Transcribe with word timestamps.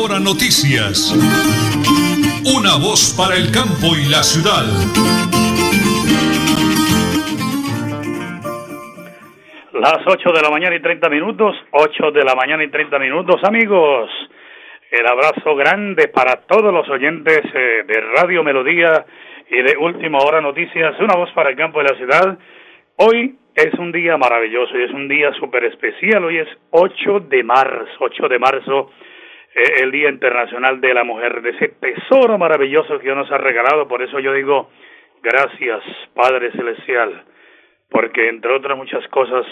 Hora 0.00 0.18
Noticias. 0.18 1.12
Una 2.56 2.80
voz 2.80 3.12
para 3.12 3.36
el 3.36 3.52
campo 3.52 3.92
y 3.92 4.08
la 4.08 4.24
ciudad. 4.24 4.64
Las 9.76 10.00
8 10.06 10.32
de 10.32 10.40
la 10.40 10.48
mañana 10.48 10.74
y 10.76 10.80
30 10.80 11.06
minutos, 11.10 11.54
8 11.72 12.12
de 12.12 12.24
la 12.24 12.34
mañana 12.34 12.64
y 12.64 12.70
30 12.70 12.98
minutos, 12.98 13.44
amigos. 13.44 14.08
El 14.90 15.06
abrazo 15.06 15.54
grande 15.54 16.08
para 16.08 16.46
todos 16.48 16.72
los 16.72 16.88
oyentes 16.88 17.42
eh, 17.52 17.84
de 17.86 18.00
Radio 18.16 18.42
Melodía 18.42 19.04
y 19.50 19.60
de 19.60 19.76
Última 19.76 20.18
Hora 20.20 20.40
Noticias, 20.40 20.98
una 20.98 21.14
voz 21.14 21.30
para 21.32 21.50
el 21.50 21.56
campo 21.56 21.82
y 21.82 21.84
la 21.84 21.96
ciudad. 21.96 22.38
Hoy 22.96 23.36
es 23.54 23.74
un 23.74 23.92
día 23.92 24.16
maravilloso 24.16 24.78
y 24.78 24.84
es 24.84 24.92
un 24.92 25.08
día 25.08 25.30
súper 25.34 25.64
especial. 25.64 26.24
Hoy 26.24 26.38
es 26.38 26.48
8 26.70 27.20
de 27.28 27.44
marzo, 27.44 27.92
8 27.98 28.28
de 28.28 28.38
marzo, 28.38 28.90
eh, 29.54 29.82
el 29.82 29.90
Día 29.90 30.08
Internacional 30.08 30.80
de 30.80 30.94
la 30.94 31.04
Mujer, 31.04 31.42
de 31.42 31.50
ese 31.50 31.68
tesoro 31.68 32.38
maravilloso 32.38 32.98
que 32.98 33.04
Dios 33.04 33.16
nos 33.16 33.30
ha 33.30 33.38
regalado. 33.38 33.88
Por 33.88 34.02
eso 34.02 34.18
yo 34.20 34.32
digo, 34.32 34.70
gracias, 35.22 35.82
Padre 36.14 36.52
Celestial, 36.52 37.24
porque 37.88 38.28
entre 38.28 38.52
otras 38.52 38.76
muchas 38.76 39.06
cosas, 39.08 39.46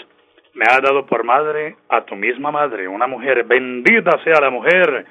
me 0.53 0.65
ha 0.69 0.79
dado 0.81 1.05
por 1.05 1.23
madre 1.23 1.75
a 1.89 2.01
tu 2.05 2.15
misma 2.15 2.51
madre, 2.51 2.87
una 2.87 3.07
mujer. 3.07 3.43
Bendita 3.43 4.21
sea 4.23 4.41
la 4.41 4.49
mujer. 4.49 5.05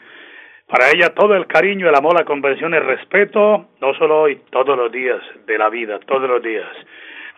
Para 0.67 0.91
ella 0.91 1.15
todo 1.15 1.35
el 1.35 1.47
cariño, 1.47 1.89
el 1.89 1.95
amor, 1.95 2.15
la 2.15 2.27
comprensión, 2.27 2.75
el 2.75 2.85
respeto, 2.85 3.69
no 3.81 3.95
solo 3.95 4.21
hoy, 4.21 4.43
todos 4.51 4.77
los 4.77 4.93
días 4.93 5.21
de 5.47 5.57
la 5.57 5.71
vida, 5.71 5.99
todos 6.01 6.29
los 6.29 6.43
días. 6.43 6.69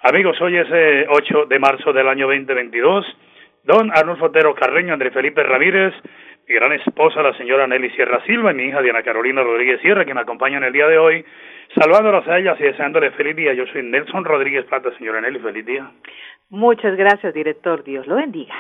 Amigos, 0.03 0.41
hoy 0.41 0.57
es 0.57 0.67
8 0.67 0.73
eh, 0.75 1.47
de 1.49 1.59
marzo 1.59 1.93
del 1.93 2.09
año 2.09 2.27
2022. 2.27 3.07
Don 3.63 3.91
Arnulfo 3.95 4.27
Otero 4.27 4.55
Carreño, 4.55 4.95
André 4.95 5.11
Felipe 5.11 5.43
Ramírez, 5.43 5.95
mi 6.51 6.57
gran 6.57 6.73
esposa, 6.73 7.23
la 7.23 7.33
señora 7.35 7.69
Nelly 7.69 7.91
Sierra 7.91 8.21
Silva, 8.27 8.51
y 8.51 8.55
mi 8.57 8.65
hija 8.65 8.83
Diana 8.83 9.05
Carolina 9.05 9.41
Rodríguez 9.41 9.81
Sierra, 9.83 10.05
que 10.05 10.13
me 10.13 10.23
acompañan 10.23 10.65
el 10.65 10.73
día 10.73 10.89
de 10.89 10.99
hoy, 10.99 11.25
saludándolas 11.79 12.27
a 12.27 12.39
ellas 12.39 12.59
y 12.59 12.65
deseándoles 12.65 13.15
feliz 13.15 13.37
día. 13.37 13.55
Yo 13.55 13.67
soy 13.69 13.85
Nelson 13.85 14.25
Rodríguez 14.25 14.65
Plata, 14.65 14.91
señora 14.99 15.21
Nelly, 15.21 15.39
feliz 15.39 15.65
día. 15.65 15.89
Muchas 16.49 16.97
gracias, 16.97 17.33
director. 17.35 17.85
Dios 17.85 18.05
lo 18.09 18.17
bendiga. 18.17 18.53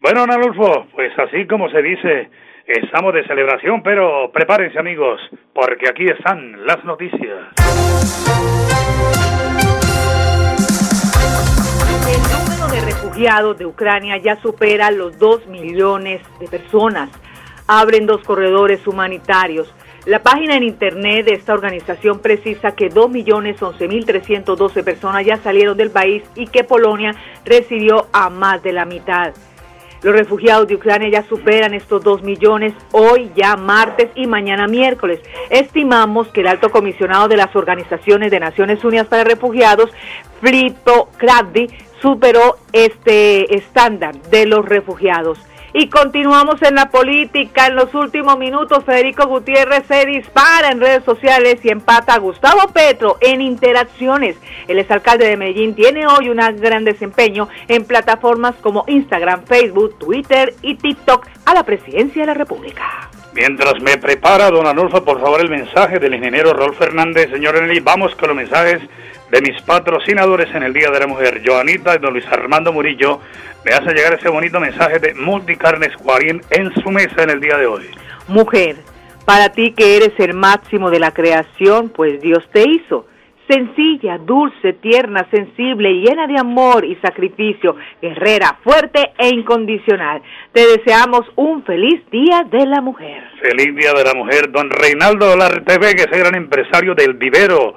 Bueno, 0.00 0.22
Arnulfo, 0.22 0.86
pues 0.94 1.12
así 1.18 1.46
como 1.46 1.68
se 1.68 1.82
dice, 1.82 2.30
estamos 2.66 3.12
de 3.12 3.26
celebración, 3.26 3.82
pero 3.82 4.30
prepárense, 4.32 4.78
amigos, 4.78 5.20
porque 5.52 5.90
aquí 5.90 6.06
están 6.06 6.64
las 6.64 6.82
noticias. 6.86 8.63
De 12.74 12.80
refugiados 12.80 13.56
de 13.56 13.66
Ucrania 13.66 14.16
ya 14.16 14.40
supera 14.42 14.90
los 14.90 15.16
2 15.20 15.46
millones 15.46 16.20
de 16.40 16.48
personas. 16.48 17.08
Abren 17.68 18.04
dos 18.04 18.20
corredores 18.22 18.84
humanitarios. 18.88 19.72
La 20.06 20.24
página 20.24 20.56
en 20.56 20.64
internet 20.64 21.24
de 21.24 21.34
esta 21.34 21.54
organización 21.54 22.18
precisa 22.18 22.72
que 22.72 22.90
2.11.312 22.90 24.82
personas 24.82 25.24
ya 25.24 25.36
salieron 25.36 25.76
del 25.76 25.92
país 25.92 26.24
y 26.34 26.48
que 26.48 26.64
Polonia 26.64 27.14
recibió 27.44 28.08
a 28.12 28.28
más 28.28 28.60
de 28.64 28.72
la 28.72 28.84
mitad. 28.84 29.32
Los 30.02 30.12
refugiados 30.12 30.66
de 30.66 30.74
Ucrania 30.74 31.08
ya 31.08 31.22
superan 31.28 31.74
estos 31.74 32.02
2 32.02 32.22
millones 32.22 32.74
hoy, 32.90 33.30
ya 33.36 33.56
martes 33.56 34.10
y 34.16 34.26
mañana 34.26 34.66
miércoles. 34.66 35.20
Estimamos 35.48 36.26
que 36.28 36.40
el 36.40 36.48
alto 36.48 36.70
comisionado 36.70 37.28
de 37.28 37.36
las 37.36 37.54
organizaciones 37.54 38.32
de 38.32 38.40
Naciones 38.40 38.84
Unidas 38.84 39.06
para 39.06 39.22
Refugiados, 39.22 39.90
Filippo 40.42 41.08
Kravdi, 41.16 41.68
superó 42.04 42.58
este 42.74 43.56
estándar 43.56 44.14
de 44.30 44.44
los 44.44 44.62
refugiados. 44.66 45.38
Y 45.72 45.88
continuamos 45.88 46.60
en 46.60 46.74
la 46.74 46.90
política. 46.90 47.66
En 47.66 47.76
los 47.76 47.94
últimos 47.94 48.38
minutos, 48.38 48.84
Federico 48.84 49.26
Gutiérrez 49.26 49.84
se 49.88 50.04
dispara 50.04 50.70
en 50.70 50.80
redes 50.80 51.02
sociales 51.02 51.64
y 51.64 51.70
empata 51.70 52.12
a 52.12 52.18
Gustavo 52.18 52.68
Petro 52.74 53.16
en 53.22 53.40
interacciones. 53.40 54.36
El 54.68 54.78
exalcalde 54.78 55.26
de 55.26 55.38
Medellín 55.38 55.74
tiene 55.74 56.06
hoy 56.06 56.28
un 56.28 56.36
gran 56.60 56.84
desempeño 56.84 57.48
en 57.68 57.86
plataformas 57.86 58.54
como 58.56 58.84
Instagram, 58.86 59.44
Facebook, 59.46 59.98
Twitter 59.98 60.52
y 60.60 60.74
TikTok 60.74 61.26
a 61.46 61.54
la 61.54 61.64
presidencia 61.64 62.22
de 62.22 62.26
la 62.26 62.34
República. 62.34 63.08
Mientras 63.32 63.80
me 63.80 63.96
prepara, 63.96 64.50
don 64.50 64.66
Anulfo, 64.66 65.02
por 65.02 65.20
favor, 65.22 65.40
el 65.40 65.48
mensaje 65.48 65.98
del 65.98 66.14
ingeniero 66.14 66.52
Rolf 66.52 66.78
Fernández. 66.78 67.30
Señor 67.30 67.56
Eneli, 67.56 67.80
vamos 67.80 68.14
con 68.14 68.28
los 68.28 68.36
mensajes 68.36 68.82
de 69.34 69.40
mis 69.40 69.60
patrocinadores 69.62 70.54
en 70.54 70.62
el 70.62 70.72
Día 70.72 70.90
de 70.92 71.00
la 71.00 71.08
Mujer, 71.08 71.42
Joanita 71.44 71.96
y 71.96 71.98
don 71.98 72.12
Luis 72.12 72.26
Armando 72.30 72.72
Murillo, 72.72 73.18
me 73.64 73.72
hace 73.72 73.92
llegar 73.92 74.14
ese 74.14 74.28
bonito 74.28 74.60
mensaje 74.60 75.00
de 75.00 75.12
Multicarnes 75.14 75.96
Guarín 75.96 76.40
en 76.52 76.72
su 76.74 76.88
mesa 76.90 77.24
en 77.24 77.30
el 77.30 77.40
día 77.40 77.56
de 77.56 77.66
hoy. 77.66 77.82
Mujer, 78.28 78.76
para 79.24 79.48
ti 79.48 79.72
que 79.72 79.96
eres 79.96 80.12
el 80.18 80.34
máximo 80.34 80.88
de 80.88 81.00
la 81.00 81.10
creación, 81.10 81.88
pues 81.88 82.20
Dios 82.22 82.44
te 82.52 82.62
hizo. 82.62 83.08
Sencilla, 83.48 84.18
dulce, 84.18 84.74
tierna, 84.74 85.26
sensible, 85.32 85.94
llena 85.94 86.28
de 86.28 86.38
amor 86.38 86.84
y 86.84 86.94
sacrificio, 87.02 87.74
guerrera, 88.00 88.58
fuerte 88.62 89.14
e 89.18 89.30
incondicional. 89.30 90.22
Te 90.52 90.64
deseamos 90.64 91.22
un 91.34 91.64
feliz 91.64 92.00
Día 92.12 92.46
de 92.48 92.66
la 92.66 92.80
Mujer. 92.80 93.24
Feliz 93.42 93.74
Día 93.74 93.92
de 93.94 94.04
la 94.04 94.14
Mujer, 94.14 94.52
don 94.52 94.70
Reinaldo 94.70 95.36
TV, 95.66 95.96
que 95.96 96.02
es 96.02 96.12
el 96.12 96.20
gran 96.20 96.36
empresario 96.36 96.94
del 96.94 97.14
vivero 97.14 97.74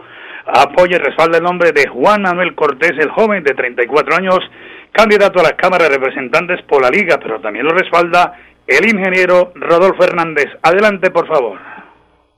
apoya 0.47 0.97
y 0.97 0.99
respalda 0.99 1.37
el 1.37 1.43
nombre 1.43 1.71
de 1.71 1.87
Juan 1.87 2.21
Manuel 2.21 2.55
Cortés, 2.55 2.93
el 2.99 3.11
joven 3.11 3.43
de 3.43 3.53
34 3.53 4.15
años, 4.15 4.39
candidato 4.91 5.39
a 5.39 5.43
la 5.43 5.55
Cámara 5.55 5.85
de 5.85 5.97
Representantes 5.97 6.61
por 6.67 6.81
la 6.81 6.89
Liga, 6.89 7.19
pero 7.21 7.39
también 7.41 7.65
lo 7.65 7.73
respalda 7.73 8.33
el 8.65 8.85
ingeniero 8.85 9.51
Rodolfo 9.55 10.03
Hernández. 10.03 10.47
Adelante, 10.61 11.11
por 11.11 11.27
favor. 11.27 11.57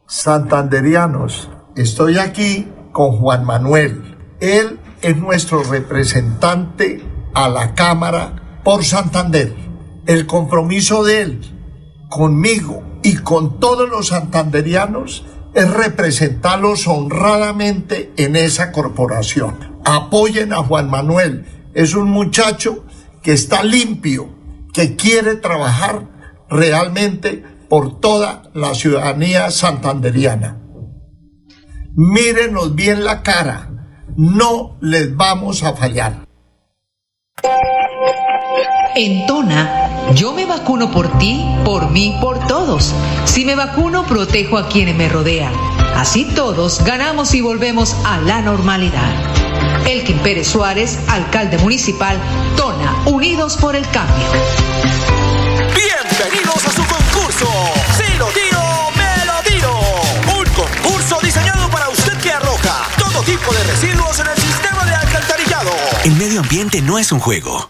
Santanderianos, 0.06 1.52
estoy 1.76 2.18
aquí 2.18 2.68
con 2.92 3.12
Juan 3.18 3.46
Manuel. 3.46 4.18
Él 4.40 4.80
es 5.02 5.18
nuestro 5.18 5.64
representante 5.64 7.02
a 7.34 7.50
la 7.50 7.74
Cámara 7.76 8.62
por 8.64 8.84
Santander. 8.84 9.54
El 10.08 10.26
compromiso 10.26 11.04
de 11.04 11.22
él 11.22 11.42
conmigo 12.10 12.84
y 13.04 13.18
con 13.18 13.60
todos 13.60 13.88
los 13.90 14.08
santanderianos 14.08 15.26
es 15.54 15.72
representarlos 15.72 16.88
honradamente 16.88 18.12
en 18.18 18.36
esa 18.36 18.72
corporación. 18.72 19.80
Apoyen 19.84 20.54
a 20.54 20.58
Juan 20.58 20.90
Manuel. 20.90 21.46
Es 21.74 21.96
un 21.96 22.10
muchacho 22.10 22.86
que 23.22 23.34
está 23.34 23.64
limpio, 23.64 24.30
que 24.74 24.96
quiere 24.96 25.36
trabajar 25.36 26.08
realmente 26.50 27.44
por 27.70 28.00
toda 28.00 28.44
la 28.54 28.74
ciudadanía 28.74 29.52
santanderiana. 29.52 30.60
Mírenos 31.96 32.76
bien 32.76 33.04
la 33.04 33.24
cara, 33.24 33.70
no 34.16 34.78
les 34.82 35.16
vamos 35.16 35.64
a 35.64 35.76
fallar. 35.76 36.26
En 38.96 39.26
Tona, 39.28 40.12
yo 40.14 40.34
me 40.34 40.46
vacuno 40.46 40.92
por 40.92 41.18
ti, 41.20 41.46
por 41.64 41.90
mí, 41.92 42.18
por 42.20 42.46
todos. 42.48 42.94
Si 43.26 43.46
me 43.46 43.56
vacuno, 43.56 44.06
protejo 44.06 44.58
a 44.58 44.68
quienes 44.68 44.96
me 44.96 45.08
rodean. 45.08 45.54
Así 45.96 46.26
todos 46.26 46.84
ganamos 46.84 47.34
y 47.34 47.42
volvemos 47.42 47.96
a 48.06 48.18
la 48.20 48.42
normalidad. 48.42 49.12
Elkin 49.86 50.18
Pérez 50.20 50.48
Suárez, 50.48 51.00
alcalde 51.08 51.58
municipal, 51.60 52.18
Tona, 52.58 52.94
Unidos 53.06 53.58
por 53.58 53.76
el 53.76 53.88
Cambio. 53.90 54.28
Bienvenidos 55.76 56.66
a 56.66 56.72
su 56.72 56.84
concurso. 56.86 57.48
Si 57.96 58.18
lo 58.18 58.28
tiro, 58.28 58.62
me 58.96 59.26
lo 59.26 59.44
tiro. 59.44 59.80
Un 60.38 60.46
concurso 60.54 61.20
diseñado 61.22 61.70
para 61.70 61.90
usted 61.90 62.18
que 62.18 62.32
arroja 62.32 62.88
todo 62.98 63.22
tipo 63.24 63.54
de 63.54 63.64
residuos 63.64 64.20
en 64.20 64.28
el 64.28 64.38
sistema 64.38 64.86
de 64.86 64.96
alcantarillado. 64.96 65.72
El 66.04 66.16
medio 66.16 66.42
ambiente 66.42 66.82
no 66.82 66.98
es 66.98 67.12
un 67.12 67.20
juego 67.20 67.70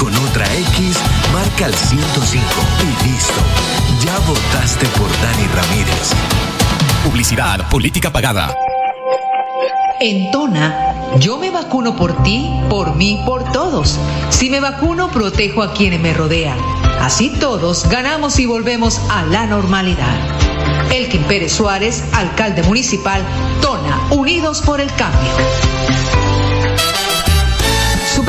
con 0.00 0.16
otra 0.16 0.46
X 0.56 0.98
marca 1.30 1.66
el 1.66 1.74
105. 1.74 2.42
Y 2.82 3.08
listo. 3.08 3.40
Ya 4.02 4.18
votaste 4.20 4.86
por 4.98 5.08
Dani 5.20 5.46
Ramírez. 5.54 6.12
Publicidad, 7.04 7.68
política 7.68 8.10
pagada. 8.10 8.54
En 10.00 10.30
Tona, 10.30 11.18
yo 11.18 11.36
me 11.36 11.50
vacuno 11.50 11.96
por 11.96 12.22
ti, 12.22 12.50
por 12.70 12.96
mí, 12.96 13.22
por 13.26 13.52
todos. 13.52 13.98
Si 14.30 14.48
me 14.48 14.60
vacuno, 14.60 15.10
protejo 15.10 15.62
a 15.62 15.74
quienes 15.74 16.00
me 16.00 16.14
rodean. 16.14 16.58
Así 17.00 17.28
todos 17.38 17.86
ganamos 17.90 18.38
y 18.38 18.46
volvemos 18.46 18.98
a 19.10 19.22
la 19.24 19.44
normalidad. 19.46 20.16
Elkin 20.90 21.24
Pérez 21.24 21.52
Suárez, 21.52 22.02
alcalde 22.14 22.62
municipal, 22.62 23.22
Tona, 23.60 24.00
Unidos 24.10 24.62
por 24.62 24.80
el 24.80 24.90
Cambio. 24.94 26.29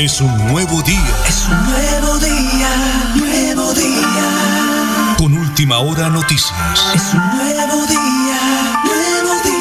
Es 0.00 0.20
un 0.20 0.30
nuevo 0.46 0.80
día. 0.86 1.10
Es 1.26 1.48
un 1.50 1.58
nuevo 1.66 2.18
día, 2.22 2.70
nuevo 3.18 3.74
día. 3.74 5.16
Con 5.18 5.34
última 5.34 5.80
hora 5.80 6.08
noticias. 6.08 6.54
Es 6.94 7.14
un 7.14 7.20
nuevo 7.34 7.82
día, 7.90 8.38
nuevo 8.86 9.34
día. 9.42 9.58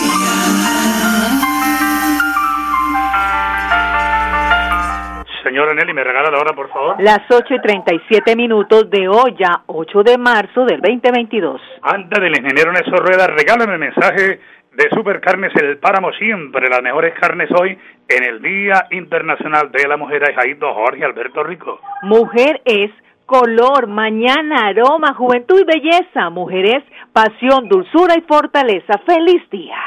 Señora 5.44 5.74
Nelly, 5.74 5.94
¿me 5.94 6.04
regala 6.04 6.30
la 6.30 6.38
hora, 6.38 6.54
por 6.54 6.70
favor? 6.70 7.02
Las 7.02 7.22
8 7.32 7.56
y 7.56 7.60
37 7.60 8.36
minutos 8.36 8.92
de 8.92 9.08
hoy, 9.08 9.36
ya 9.40 9.64
8 9.66 10.04
de 10.04 10.20
marzo 10.20 10.66
del 10.66 10.82
2022. 10.82 11.60
Antes 11.82 12.22
del 12.22 12.38
ingeniero 12.38 12.72
Néstor 12.72 13.00
Rueda, 13.00 13.26
regálame 13.26 13.74
el 13.74 13.80
mensaje 13.80 14.40
de 14.74 14.90
Supercarnes 14.92 15.56
El 15.56 15.78
Páramo, 15.78 16.12
siempre 16.14 16.70
las 16.70 16.82
mejores 16.82 17.14
carnes 17.20 17.50
hoy 17.60 17.78
en 18.08 18.24
el 18.24 18.42
Día 18.42 18.88
Internacional 18.92 19.72
de 19.72 19.88
la 19.88 19.98
Mujer, 19.98 20.24
Jaito 20.36 20.74
Jorge 20.74 21.04
Alberto 21.04 21.44
Rico. 21.44 21.80
Mujer 22.04 22.62
es 22.66 22.92
color, 23.26 23.88
mañana, 23.88 24.68
aroma, 24.68 25.14
juventud 25.14 25.62
y 25.62 25.66
belleza. 25.66 26.30
Mujer 26.30 26.66
es 26.66 26.84
pasión, 27.12 27.68
dulzura 27.68 28.16
y 28.18 28.22
fortaleza. 28.22 29.00
Feliz 29.06 29.48
día. 29.50 29.78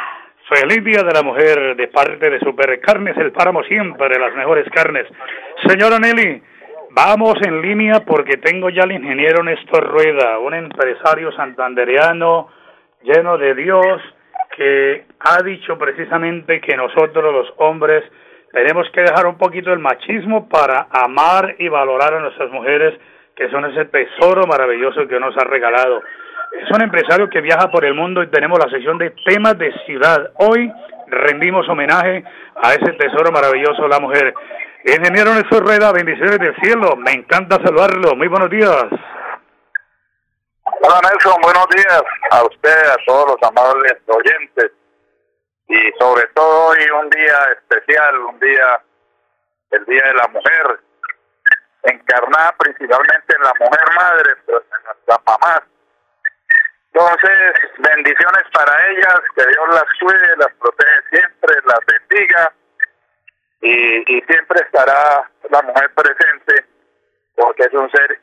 Feliz 0.49 0.85
Día 0.85 1.05
de 1.05 1.12
la 1.15 1.23
Mujer 1.23 1.76
de 1.76 1.87
parte 1.87 2.29
de 2.29 2.41
Supercarnes 2.41 3.17
El 3.17 3.31
Páramo, 3.31 3.62
siempre 3.62 4.19
las 4.19 4.35
mejores 4.35 4.69
carnes. 4.71 5.06
Señora 5.65 6.00
Nelly, 6.00 6.43
vamos 6.91 7.37
en 7.47 7.62
línea 7.62 8.00
porque 8.05 8.37
tengo 8.37 8.69
ya 8.69 8.83
al 8.83 8.91
ingeniero 8.91 9.44
Néstor 9.44 9.87
Rueda, 9.87 10.41
un 10.41 10.55
empresario 10.55 11.31
santandereano 11.33 12.49
lleno 13.03 13.38
de 13.38 13.55
Dios, 13.55 14.03
que 14.56 15.05
ha 15.20 15.43
dicho 15.43 15.79
precisamente 15.79 16.61
que 16.61 16.76
nosotros 16.76 17.32
los 17.32 17.52
hombres 17.58 18.05
tenemos 18.52 18.88
que 18.91 19.02
dejar 19.02 19.26
un 19.26 19.38
poquito 19.38 19.73
el 19.73 19.79
machismo 19.79 20.49
para 20.49 20.88
amar 20.91 21.55
y 21.58 21.69
valorar 21.69 22.14
a 22.14 22.20
nuestras 22.20 22.50
mujeres, 22.50 22.99
que 23.37 23.49
son 23.49 23.64
ese 23.67 23.85
tesoro 23.87 24.47
maravilloso 24.47 25.06
que 25.06 25.20
nos 25.20 25.37
ha 25.37 25.44
regalado. 25.44 26.02
Es 26.61 26.69
un 26.75 26.82
empresario 26.82 27.31
que 27.31 27.41
viaja 27.41 27.70
por 27.70 27.85
el 27.85 27.94
mundo 27.94 28.23
y 28.23 28.26
tenemos 28.26 28.58
la 28.58 28.69
sesión 28.69 28.99
de 28.99 29.14
temas 29.25 29.56
de 29.56 29.73
ciudad. 29.87 30.32
Hoy 30.35 30.70
rendimos 31.06 31.69
homenaje 31.69 32.25
a 32.61 32.73
ese 32.73 32.93
tesoro 32.94 33.31
maravilloso, 33.31 33.87
la 33.87 34.00
mujer. 34.00 34.35
Ingeniero 34.85 35.32
Néstor 35.35 35.64
Rueda, 35.64 35.93
bendiciones 35.93 36.38
del 36.38 36.56
cielo. 36.56 36.97
Me 36.97 37.12
encanta 37.12 37.56
saludarlo. 37.64 38.17
Muy 38.17 38.26
buenos 38.26 38.50
días. 38.50 38.87
Hola 40.82 40.99
Nelson, 41.03 41.38
buenos 41.43 41.67
días 41.77 42.03
a 42.31 42.43
usted, 42.43 42.87
a 42.88 42.97
todos 43.05 43.32
los 43.32 43.50
amables 43.50 43.99
oyentes 44.06 44.73
y 45.69 45.93
sobre 45.99 46.27
todo 46.29 46.69
hoy 46.69 46.79
un 47.03 47.11
día 47.11 47.37
especial, 47.53 48.17
un 48.21 48.41
día, 48.41 48.81
el 49.73 49.85
Día 49.85 50.03
de 50.06 50.15
la 50.15 50.29
Mujer, 50.29 50.81
encarnada 51.82 52.55
principalmente 52.56 53.37
en 53.37 53.43
la 53.43 53.53
mujer 53.61 53.94
madre, 53.94 54.35
pero 54.47 54.59
en 54.59 54.85
nuestras 54.85 55.19
mamás. 55.27 55.62
Entonces, 56.94 57.53
bendiciones 57.76 58.44
para 58.50 58.87
ellas, 58.88 59.21
que 59.37 59.47
Dios 59.49 59.69
las 59.75 59.85
cuide, 60.00 60.37
las 60.38 60.55
protege 60.55 61.03
siempre, 61.11 61.56
las 61.67 61.81
bendiga 61.85 62.53
y, 63.61 64.17
y 64.17 64.23
siempre 64.23 64.62
estará 64.62 65.31
la 65.50 65.61
mujer 65.61 65.93
presente 65.94 66.65
porque 67.37 67.65
es 67.65 67.73
un 67.75 67.91
ser 67.91 68.19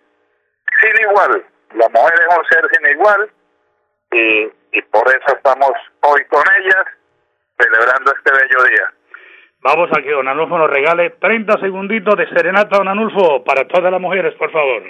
sin 0.81 1.01
igual 1.01 1.46
la 1.74 1.89
mujer 1.89 2.13
es 2.13 2.38
un 2.38 2.45
ser 2.45 2.91
igual 2.91 3.29
y, 4.12 4.77
y 4.77 4.81
por 4.83 5.07
eso 5.07 5.36
estamos 5.36 5.71
hoy 6.01 6.24
con 6.25 6.43
ellas 6.59 6.86
celebrando 7.57 8.13
este 8.15 8.31
bello 8.31 8.63
día. 8.69 8.93
Vamos 9.62 9.89
a 9.91 10.01
que 10.01 10.12
don 10.12 10.27
Anulfo 10.27 10.57
nos 10.57 10.69
regale 10.69 11.09
30 11.19 11.59
segunditos 11.59 12.15
de 12.15 12.29
serenata, 12.29 12.77
don 12.77 12.88
Anulfo, 12.88 13.43
para 13.43 13.67
todas 13.67 13.91
las 13.91 14.00
mujeres, 14.00 14.33
por 14.36 14.51
favor. 14.51 14.83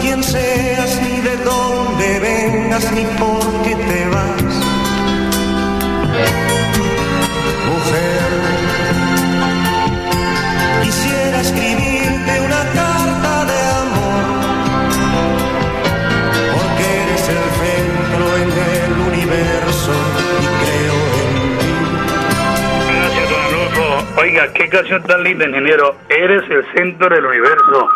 Quién 0.00 0.22
seas, 0.22 1.00
ni 1.02 1.20
de 1.20 1.36
dónde 1.38 2.20
vengas, 2.20 2.92
ni 2.92 3.04
por 3.18 3.62
qué 3.62 3.74
te 3.74 4.08
vas. 4.08 4.54
Mujer, 7.68 8.30
quisiera 10.82 11.40
escribirte 11.40 12.40
una 12.40 12.62
carta 12.80 13.44
de 13.50 13.58
amor, 13.82 14.24
porque 16.52 16.84
eres 17.02 17.24
el 17.28 17.42
centro 17.62 18.24
en 18.42 18.50
el 18.74 18.92
universo 19.12 19.92
y 20.40 20.46
creo 20.62 20.96
en 21.22 21.32
ti. 21.58 21.72
Gracias, 22.94 23.26
don. 23.30 23.42
Oiga, 24.16 24.52
qué 24.54 24.68
canción 24.68 25.02
tan 25.02 25.22
linda, 25.24 25.44
ingeniero. 25.46 25.96
Eres 26.08 26.48
el 26.50 26.64
centro 26.74 27.08
del 27.08 27.24
universo. 27.26 27.88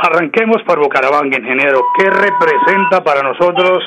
Arranquemos 0.00 0.62
por 0.62 0.78
Bucaramanga, 0.78 1.38
ingeniero. 1.38 1.82
¿Qué 1.98 2.08
representa 2.08 3.02
para 3.02 3.20
nosotros 3.20 3.82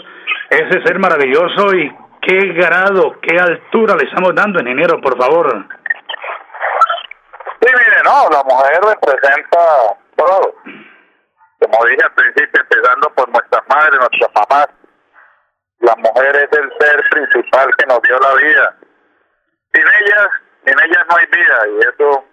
ese 0.49 0.83
ser 0.83 0.99
maravilloso 0.99 1.73
y 1.73 1.89
qué 2.21 2.51
grado, 2.51 3.15
qué 3.21 3.39
altura 3.39 3.95
le 3.95 4.03
estamos 4.03 4.35
dando, 4.35 4.59
ingeniero, 4.59 4.99
por 4.99 5.17
favor? 5.17 5.67
Sí, 7.61 7.67
mire, 7.71 8.03
no, 8.03 8.27
la 8.29 8.43
mujer 8.43 8.81
representa 8.83 9.59
todo. 10.17 10.53
Como 11.61 11.85
dije 11.85 12.03
al 12.03 12.13
principio, 12.13 12.61
empezando 12.61 13.09
por 13.15 13.29
nuestras 13.29 13.63
madres, 13.69 13.99
nuestras 13.99 14.31
mamás. 14.35 14.67
La 15.79 15.95
mujer 15.95 16.35
es 16.35 16.59
el 16.59 16.73
ser 16.77 17.09
principal 17.09 17.69
que 17.77 17.85
nos 17.85 18.01
dio 18.01 18.19
la 18.19 18.33
vida. 18.35 18.75
Sin 19.73 19.83
ellas, 19.83 20.27
sin 20.65 20.77
ellas 20.77 21.05
no 21.09 21.15
hay 21.15 21.25
vida 21.27 21.67
y 21.69 21.79
eso, 21.87 22.25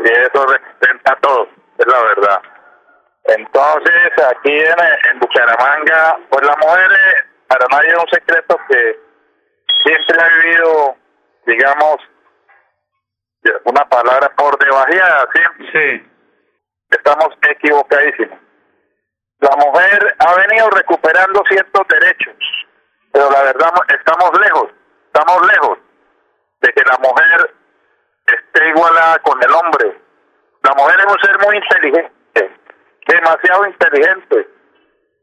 y 0.00 0.08
eso 0.08 0.46
representa 0.46 1.16
todo, 1.20 1.48
es 1.78 1.86
la 1.86 2.02
verdad. 2.02 2.53
Entonces, 3.24 4.12
aquí 4.30 4.52
en, 4.52 5.10
en 5.10 5.18
Bucaramanga, 5.18 6.18
pues 6.28 6.46
las 6.46 6.58
mujeres 6.58 7.24
para 7.48 7.66
nadie 7.70 7.88
es 7.88 7.98
un 7.98 8.08
secreto 8.10 8.58
que 8.68 9.00
siempre 9.82 10.16
ha 10.20 10.28
vivido, 10.28 10.96
digamos, 11.46 11.96
una 13.64 13.88
palabra 13.88 14.30
por 14.36 14.58
debajeada, 14.58 15.28
¿sí? 15.32 15.68
Sí. 15.72 16.10
Estamos 16.90 17.28
equivocadísimos. 17.42 18.38
La 19.40 19.56
mujer 19.56 20.16
ha 20.18 20.34
venido 20.36 20.70
recuperando 20.70 21.42
ciertos 21.48 21.82
derechos, 21.88 22.34
pero 23.12 23.30
la 23.30 23.42
verdad 23.42 23.72
estamos 23.88 24.40
lejos, 24.40 24.70
estamos 25.06 25.46
lejos 25.46 25.78
de 26.60 26.72
que 26.72 26.82
la 26.82 26.96
mujer 26.98 27.54
esté 28.26 28.68
igualada 28.68 29.18
con 29.18 29.42
el 29.42 29.52
hombre. 29.52 30.00
La 30.62 30.72
mujer 30.74 30.98
es 30.98 31.12
un 31.12 31.20
ser 31.20 31.38
muy 31.46 31.56
inteligente, 31.56 32.12
demasiado 33.06 33.66
inteligente. 33.66 34.48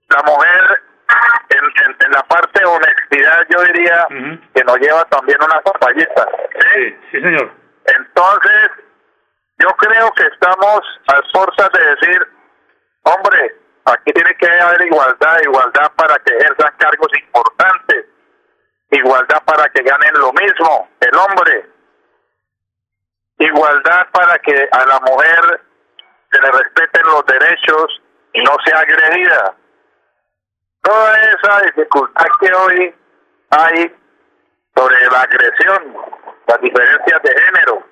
La 0.10 0.24
mujer 0.24 0.84
en, 1.50 2.12
la 2.12 2.24
parte 2.24 2.60
de 2.60 2.66
honestidad 2.66 3.46
yo 3.50 3.62
diría 3.64 4.08
que 4.54 4.64
nos 4.64 4.78
lleva 4.78 5.04
también 5.06 5.38
una 5.42 5.62
zapallita. 5.66 6.28
¿sí? 6.74 6.98
sí, 7.12 7.22
señor. 7.22 7.52
Entonces, 7.86 8.72
yo 9.60 9.70
creo 9.78 10.12
que 10.12 10.24
estamos 10.24 10.80
a 11.08 11.22
puertas 11.34 11.70
de 11.72 11.86
decir, 11.96 12.28
hombre, 13.04 13.56
aquí 13.86 14.12
tiene 14.14 14.36
que 14.36 14.48
haber 14.48 14.82
igualdad, 14.86 15.38
igualdad 15.44 15.92
para 15.96 16.16
que 16.20 16.36
ejerzan 16.36 16.74
cargos 16.78 17.10
importantes, 17.20 18.06
igualdad 18.92 19.44
para 19.46 19.70
que 19.70 19.84
ganen 19.84 20.14
lo 20.16 20.34
mismo 20.34 20.90
el 21.00 21.16
hombre, 21.16 21.70
igualdad 23.40 24.08
para 24.12 24.38
que 24.40 24.70
a 24.72 24.86
la 24.86 25.00
mujer 25.00 25.62
se 26.32 26.42
le 26.42 26.52
respeten 26.52 27.04
los 27.06 27.26
derechos 27.26 28.02
y 28.34 28.44
no 28.44 28.56
sea 28.66 28.80
agredida. 28.80 29.56
Toda 30.82 31.18
esa 31.20 31.62
dificultad 31.66 32.26
que 32.40 32.54
hoy 32.54 32.96
hay 33.52 33.96
sobre 34.76 35.06
la 35.12 35.22
agresión, 35.22 35.96
las 36.48 36.62
diferencias 36.62 37.22
de 37.22 37.42
género. 37.42 37.84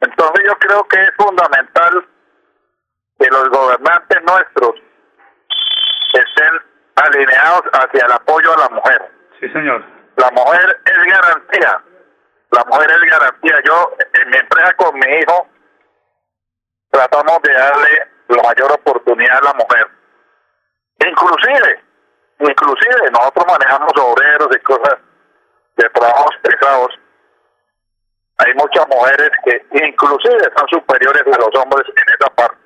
Entonces 0.00 0.44
yo 0.46 0.54
creo 0.58 0.84
que 0.84 1.02
es 1.02 1.10
fundamental 1.16 2.06
que 3.18 3.26
los 3.28 3.48
gobernantes 3.48 4.22
nuestros 4.22 4.74
estén 6.12 6.62
alineados 6.96 7.62
hacia 7.72 8.06
el 8.06 8.12
apoyo 8.12 8.52
a 8.54 8.58
la 8.58 8.68
mujer. 8.68 9.10
Sí, 9.40 9.48
señor. 9.50 9.84
La 10.16 10.30
mujer 10.30 10.80
es 10.84 11.12
garantía. 11.12 11.82
La 12.52 12.64
mujer 12.64 12.90
es 12.90 13.10
garantía. 13.10 13.60
Yo, 13.64 13.92
en 14.14 14.30
mi 14.30 14.36
empresa 14.36 14.72
con 14.74 14.98
mi 14.98 15.06
hijo, 15.18 15.48
tratamos 16.96 17.42
de 17.42 17.52
darle 17.52 18.08
la 18.28 18.42
mayor 18.42 18.72
oportunidad 18.72 19.38
a 19.38 19.44
la 19.44 19.52
mujer. 19.52 19.86
Inclusive, 21.06 21.84
inclusive 22.40 23.10
nosotros 23.12 23.46
manejamos 23.46 23.92
obreros 24.00 24.48
y 24.56 24.60
cosas 24.60 24.98
de 25.76 25.88
trabajos 25.90 26.34
pesados. 26.42 26.98
Hay 28.38 28.54
muchas 28.54 28.88
mujeres 28.88 29.30
que 29.44 29.66
inclusive 29.72 30.50
son 30.56 30.68
superiores 30.68 31.22
a 31.26 31.38
los 31.38 31.62
hombres 31.62 31.86
en 31.88 32.14
esa 32.14 32.34
parte. 32.34 32.56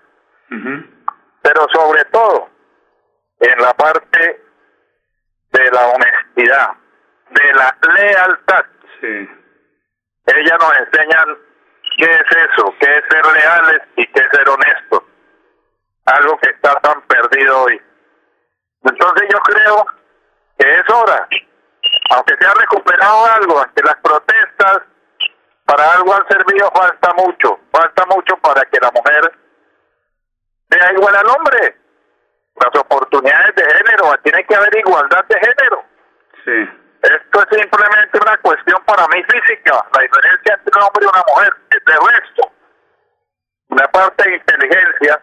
Pero 1.42 1.66
sobre 1.72 2.04
todo 2.06 2.48
en 3.40 3.62
la 3.62 3.72
parte 3.74 4.42
de 5.52 5.70
la 5.70 5.88
honestidad, 5.88 6.70
de 7.30 7.52
la 7.54 7.76
lealtad. 7.94 8.64
Sí. 9.00 9.28
Ellas 10.26 10.58
nos 10.60 10.76
enseñan 10.76 11.49
qué 12.00 12.10
es 12.10 12.36
eso, 12.36 12.74
qué 12.80 12.98
es 12.98 13.04
ser 13.10 13.26
leales 13.26 13.82
y 13.96 14.06
qué 14.06 14.20
es 14.20 14.30
ser 14.32 14.48
honestos. 14.48 15.02
Algo 16.06 16.38
que 16.38 16.50
está 16.50 16.74
tan 16.80 17.02
perdido 17.02 17.62
hoy. 17.62 17.80
Entonces 18.82 19.28
yo 19.30 19.38
creo 19.40 19.86
que 20.58 20.74
es 20.74 20.90
hora, 20.90 21.28
aunque 22.10 22.36
se 22.38 22.46
ha 22.46 22.54
recuperado 22.54 23.26
algo, 23.26 23.58
aunque 23.58 23.82
las 23.82 23.96
protestas 23.96 24.82
para 25.66 25.92
algo 25.92 26.14
han 26.14 26.26
servido, 26.28 26.70
falta 26.74 27.12
mucho, 27.14 27.60
falta 27.70 28.06
mucho 28.06 28.36
para 28.38 28.62
que 28.62 28.80
la 28.80 28.90
mujer 28.90 29.32
vea 30.68 30.92
igual 30.92 31.14
al 31.14 31.26
hombre. 31.26 31.76
Las 32.56 32.80
oportunidades 32.80 33.54
de 33.54 33.64
género, 33.64 34.18
tiene 34.22 34.44
que 34.44 34.54
haber 34.54 34.76
igualdad 34.76 35.24
de 35.26 35.38
género. 35.38 35.84
Sí. 36.44 36.80
Esto 37.02 37.42
es 37.42 37.58
simplemente 37.58 38.18
una 38.20 38.36
cuestión 38.38 38.82
para 38.84 39.06
mí 39.08 39.22
física, 39.24 39.72
la 39.94 40.02
diferencia 40.02 40.54
entre 40.54 40.78
un 40.78 40.82
hombre 40.82 41.04
y 41.04 41.08
una 41.08 41.24
mujer, 41.28 41.56
de 41.90 42.12
resto. 42.12 42.52
Una 43.68 43.86
parte 43.88 44.28
de 44.28 44.36
inteligencia, 44.36 45.22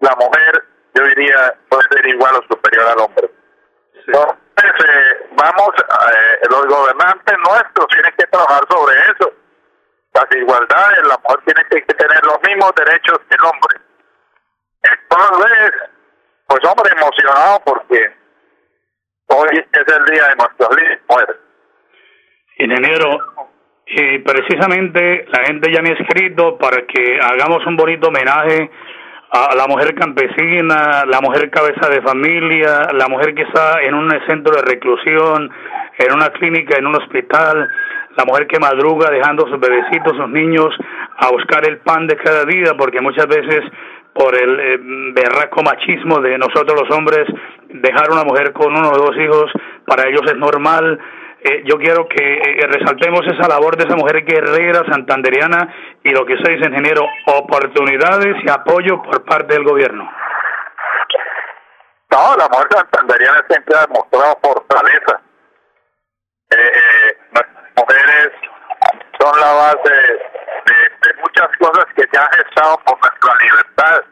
la 0.00 0.16
mujer, 0.16 0.64
yo 0.94 1.04
diría, 1.04 1.54
puede 1.68 1.82
ser 1.90 2.06
igual 2.06 2.36
o 2.36 2.42
superior 2.46 2.86
al 2.88 3.00
hombre. 3.00 3.30
Entonces, 4.06 4.38
eh, 4.58 5.28
vamos, 5.32 5.70
eh, 5.78 6.46
los 6.50 6.66
gobernantes 6.66 7.38
nuestros 7.38 7.86
tienen 7.88 8.12
que 8.16 8.26
trabajar 8.26 8.62
sobre 8.68 8.96
eso. 8.96 9.32
Las 10.14 10.26
igualdades, 10.36 11.06
la 11.06 11.18
mujer 11.18 11.40
tiene 11.44 11.64
que 11.68 11.94
tener 11.94 12.24
los 12.24 12.40
mismos 12.42 12.72
derechos 12.76 13.18
que 13.28 13.34
el 13.34 13.44
hombre. 13.44 13.80
Entonces, 14.82 15.72
pues 16.46 16.64
hombre, 16.64 16.92
emocionado 16.92 17.60
porque 17.64 18.16
hoy 19.28 19.66
es 19.72 19.94
el 19.96 20.04
día 20.06 20.28
de 20.28 20.36
nuestros 20.36 20.76
líderes. 20.76 21.00
Ingeniero, 22.56 23.53
y 23.86 24.18
precisamente 24.18 25.26
la 25.28 25.44
gente 25.46 25.72
ya 25.72 25.82
me 25.82 25.90
ha 25.90 25.92
escrito 25.92 26.56
para 26.58 26.82
que 26.86 27.18
hagamos 27.20 27.64
un 27.66 27.76
bonito 27.76 28.08
homenaje 28.08 28.70
a 29.30 29.54
la 29.54 29.66
mujer 29.66 29.94
campesina, 29.94 31.04
la 31.06 31.20
mujer 31.20 31.50
cabeza 31.50 31.88
de 31.90 32.00
familia, 32.02 32.88
la 32.92 33.08
mujer 33.08 33.34
que 33.34 33.42
está 33.42 33.82
en 33.82 33.94
un 33.94 34.10
centro 34.28 34.54
de 34.54 34.62
reclusión, 34.62 35.50
en 35.98 36.12
una 36.14 36.30
clínica, 36.30 36.78
en 36.78 36.86
un 36.86 36.96
hospital, 36.96 37.68
la 38.16 38.24
mujer 38.24 38.46
que 38.46 38.60
madruga 38.60 39.10
dejando 39.10 39.46
sus 39.48 39.58
bebecitos, 39.58 40.16
sus 40.16 40.28
niños 40.28 40.68
a 41.18 41.30
buscar 41.30 41.68
el 41.68 41.78
pan 41.78 42.06
de 42.06 42.16
cada 42.16 42.44
día, 42.44 42.74
porque 42.78 43.00
muchas 43.00 43.26
veces 43.26 43.60
por 44.12 44.34
el 44.36 44.60
eh, 44.60 44.78
berraco 45.12 45.62
machismo 45.62 46.20
de 46.20 46.38
nosotros 46.38 46.80
los 46.80 46.96
hombres, 46.96 47.26
dejar 47.68 48.10
una 48.12 48.22
mujer 48.22 48.52
con 48.52 48.74
uno 48.74 48.90
o 48.90 48.96
dos 48.96 49.16
hijos 49.16 49.50
para 49.84 50.08
ellos 50.08 50.22
es 50.26 50.36
normal. 50.36 51.00
Eh, 51.46 51.62
yo 51.66 51.76
quiero 51.76 52.08
que 52.08 52.16
eh, 52.16 52.66
resaltemos 52.66 53.20
esa 53.26 53.46
labor 53.46 53.76
de 53.76 53.84
esa 53.84 53.96
mujer 53.96 54.24
guerrera 54.24 54.82
santanderiana 54.90 55.74
y 56.02 56.08
lo 56.08 56.24
que 56.24 56.38
se 56.38 56.52
dice, 56.52 56.70
ingeniero, 56.70 57.04
oportunidades 57.26 58.36
y 58.42 58.48
apoyo 58.48 59.02
por 59.02 59.22
parte 59.26 59.52
del 59.52 59.64
gobierno. 59.64 60.10
No, 62.10 62.36
la 62.38 62.48
mujer 62.48 62.68
santanderiana 62.70 63.44
siempre 63.46 63.76
ha 63.76 63.86
demostrado 63.86 64.38
fortaleza. 64.42 65.20
las 67.32 67.46
mujeres 67.76 68.30
son 69.20 69.38
la 69.38 69.52
base 69.52 69.90
de, 69.92 71.14
muchas 71.20 71.48
cosas 71.58 71.84
que 71.94 72.08
se 72.10 72.18
han 72.18 72.28
gestado 72.38 72.78
por 72.86 72.98
nuestra 73.00 73.34
libertad. 73.42 74.02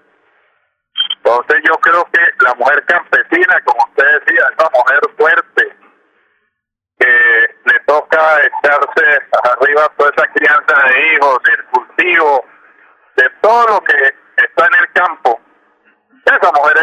Entonces 1.17 1.62
yo 1.65 1.75
creo 1.81 2.05
que 2.12 2.45
la 2.45 2.55
mujer 2.57 2.85
campesina, 2.85 3.59
como 3.65 3.87
usted 3.89 4.21
decía, 4.21 4.45
es 4.51 4.59
una 4.59 4.71
mujer 4.75 5.01
fuerte, 5.17 5.82
que 7.02 7.56
le 7.64 7.80
toca 7.80 8.38
echarse 8.44 9.23
arriba 9.42 9.88
toda 9.97 10.11
esa 10.16 10.28
crianza 10.32 10.88
de 10.88 11.14
hijos, 11.14 11.42
del 11.42 11.64
cultivo, 11.66 12.44
de 13.16 13.30
todo 13.40 13.66
lo 13.66 13.80
que 13.82 14.14
está 14.37 14.66
en 14.66 14.75
el 14.80 14.92
campo. 14.92 15.40
Esa 16.25 16.52
mujer 16.52 16.76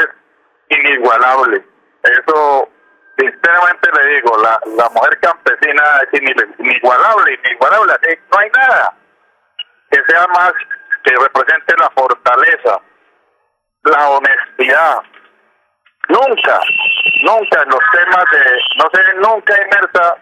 es 0.70 0.78
inigualable. 0.78 1.64
Eso, 2.04 2.70
sinceramente 3.18 3.90
le 3.94 4.16
digo, 4.16 4.38
la, 4.42 4.60
la 4.76 4.90
mujer 4.90 5.20
campesina 5.22 5.84
es 6.12 6.22
inigualable, 6.22 7.40
inigualable. 7.46 8.20
No 8.32 8.40
hay 8.40 8.50
nada 8.52 8.94
que 9.92 10.04
sea 10.08 10.28
más, 10.28 10.54
que 11.04 11.16
represente 11.16 11.76
la 11.78 11.90
fortaleza, 11.92 12.82
la 13.84 14.10
honestidad. 14.10 14.98
Nunca, 16.10 16.60
nunca 17.24 17.62
en 17.62 17.70
los 17.70 17.80
temas 17.94 18.26
de, 18.32 18.60
no 18.78 18.90
sé, 18.94 19.14
nunca 19.16 19.54
inmersa 19.62 20.18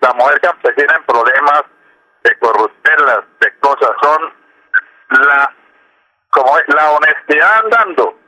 la 0.00 0.12
mujer 0.14 0.40
campesina 0.40 0.96
en 0.96 1.04
problemas 1.04 1.62
de 2.24 2.38
corruptelas, 2.38 3.20
de 3.40 3.58
cosas, 3.58 3.90
son 4.02 4.32
la, 5.10 5.52
como 6.30 6.58
es, 6.58 6.64
la 6.74 6.90
honestidad 6.90 7.64
andando. 7.64 8.18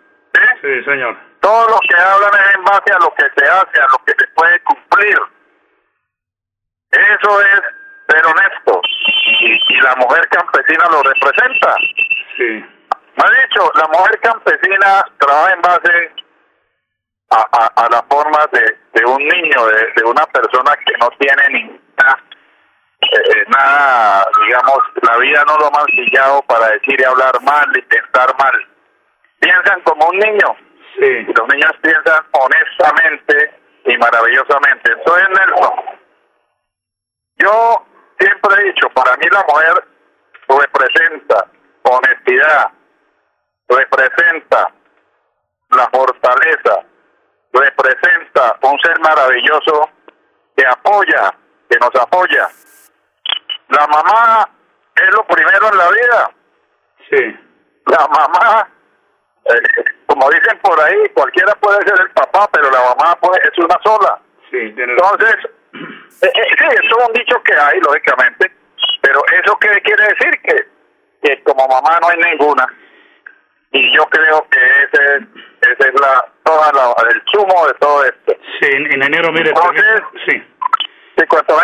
Sí, 0.61 0.83
señor. 0.85 1.16
Todo 1.40 1.68
lo 1.68 1.78
que 1.80 1.94
hablan 1.94 2.40
es 2.40 2.54
en 2.54 2.64
base 2.64 2.92
a 2.92 2.99
lo 2.99 3.14
que 3.14 3.25
se 3.37 3.44
hace, 3.47 3.80
a 3.80 3.87
lo 3.88 3.99
que 4.04 4.14
se 4.18 4.26
puede 4.28 4.61
cumplir. 4.61 5.18
Eso 6.90 7.40
es 7.42 7.61
ser 8.09 8.26
honesto. 8.26 8.80
Y, 9.40 9.80
la 9.80 9.94
mujer 9.97 10.26
campesina 10.28 10.85
lo 10.90 11.02
representa. 11.02 11.75
Sí. 12.37 12.64
Me 13.16 13.25
ha 13.25 13.42
dicho, 13.42 13.71
la 13.75 13.87
mujer 13.88 14.18
campesina 14.21 15.04
trabaja 15.18 15.52
en 15.52 15.62
base 15.62 16.12
a, 17.35 17.67
a, 17.75 17.88
la 17.91 18.03
forma 18.09 18.47
de, 18.53 18.79
de 18.93 19.05
un 19.05 19.19
niño, 19.19 19.67
de, 19.67 20.05
una 20.05 20.25
persona 20.26 20.76
que 20.87 20.93
no 20.99 21.11
tiene 21.19 21.49
ni 21.50 21.81
eh, 23.00 23.45
nada, 23.49 24.26
digamos, 24.47 24.79
la 25.03 25.17
vida 25.19 25.45
no 25.47 25.57
lo 25.59 25.67
ha 25.67 25.71
mancillado 25.71 26.43
para 26.43 26.69
decir 26.69 27.00
y 27.00 27.05
hablar 27.05 27.41
mal 27.43 27.67
y 27.76 27.83
pensar 27.83 28.35
mal. 28.38 28.69
Piensan 29.41 29.81
como 29.83 30.07
un 30.09 30.19
niño. 30.19 30.57
Sí. 30.97 31.25
los 31.25 31.49
niños 31.49 31.73
piensan 31.83 32.25
honestamente 32.31 33.61
y 33.85 33.99
maravillosamente. 33.99 34.93
Entonces, 34.93 35.29
Nelson, 35.29 35.73
yo 37.38 37.87
siempre 38.19 38.55
he 38.61 38.64
dicho, 38.67 38.88
para 38.91 39.17
mí 39.17 39.26
la 39.31 39.45
mujer 39.49 39.85
representa 40.49 41.47
honestidad, 41.83 42.71
representa 43.69 44.73
la 45.71 45.88
fortaleza, 45.91 46.85
representa 47.55 48.59
un 48.63 48.79
ser 48.81 48.99
maravilloso 49.01 49.91
que 50.57 50.67
apoya, 50.67 51.35
que 51.71 51.79
nos 51.79 51.95
apoya. 52.01 52.49
La 53.69 53.87
mamá 53.87 54.49
es 54.97 55.11
lo 55.15 55.25
primero 55.25 55.69
en 55.71 55.79
la 55.79 55.91
vida. 55.91 56.31
Sí. 57.11 57.41
La 57.87 58.07
mamá, 58.09 58.69
eh, 59.47 59.85
como 60.07 60.31
dicen 60.31 60.59
por 60.61 60.81
ahí, 60.81 60.97
cualquiera 61.15 61.55
puede 61.57 61.83
ser 61.87 62.01
el 62.01 62.11
papá, 62.11 62.49
pero 62.53 62.71
la 62.71 62.81
mamá 62.81 63.15
puede, 63.21 63.41
es 63.43 63.59
una 63.59 63.79
sola. 63.85 64.19
Sí, 64.51 64.75
Entonces, 64.77 65.37
eh, 66.23 66.33
eh, 66.35 66.57
sí, 66.59 66.67
eso 66.71 66.99
es 66.99 67.09
un 67.09 67.13
dicho 67.15 67.43
que 67.43 67.55
hay, 67.55 67.81
lógicamente, 67.81 68.53
pero 69.03 69.21
¿eso 69.33 69.57
qué 69.59 69.81
quiere 69.83 70.05
decir? 70.09 70.41
Que, 70.43 70.69
que 71.23 71.43
como 71.43 71.67
mamá 71.67 71.99
no 72.01 72.09
hay 72.09 72.19
ninguna. 72.19 72.67
Y 73.73 73.97
yo 73.97 74.07
creo 74.07 74.47
que 74.49 74.59
ese 74.59 75.17
es, 75.17 75.23
es 75.78 76.00
la, 76.00 76.25
toda 76.44 76.73
la, 76.73 76.94
el 77.11 77.23
sumo 77.33 77.66
de 77.66 77.75
todo 77.80 78.04
esto. 78.04 78.35
Sí, 78.61 78.68
en 78.73 79.02
enero, 79.02 79.33
mire, 79.33 79.50
Entonces, 79.50 79.83
permítame- 79.83 80.21
sí. 80.26 80.42
Sí, 81.16 81.26
cuéntame. 81.26 81.61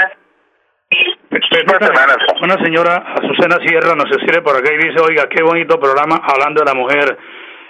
Permítame, 1.31 2.15
una 2.43 2.65
señora, 2.65 2.97
Azucena 3.15 3.57
Sierra, 3.67 3.95
nos 3.95 4.11
escribe 4.11 4.43
por 4.43 4.57
acá 4.57 4.73
y 4.73 4.79
dice, 4.79 5.01
oiga, 5.01 5.29
qué 5.29 5.43
bonito 5.43 5.79
programa 5.79 6.21
hablando 6.25 6.61
de 6.61 6.67
la 6.67 6.75
mujer. 6.75 7.17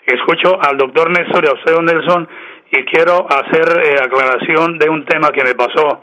Escucho 0.06 0.58
al 0.62 0.76
doctor 0.78 1.10
Néstor 1.10 1.44
y 1.44 1.48
a 1.48 1.52
usted, 1.52 1.72
don 1.74 1.84
Nelson, 1.84 2.28
y 2.72 2.84
quiero 2.86 3.26
hacer 3.30 3.68
eh, 3.84 3.96
aclaración 4.02 4.78
de 4.78 4.88
un 4.88 5.04
tema 5.04 5.30
que 5.30 5.44
me 5.44 5.54
pasó. 5.54 6.02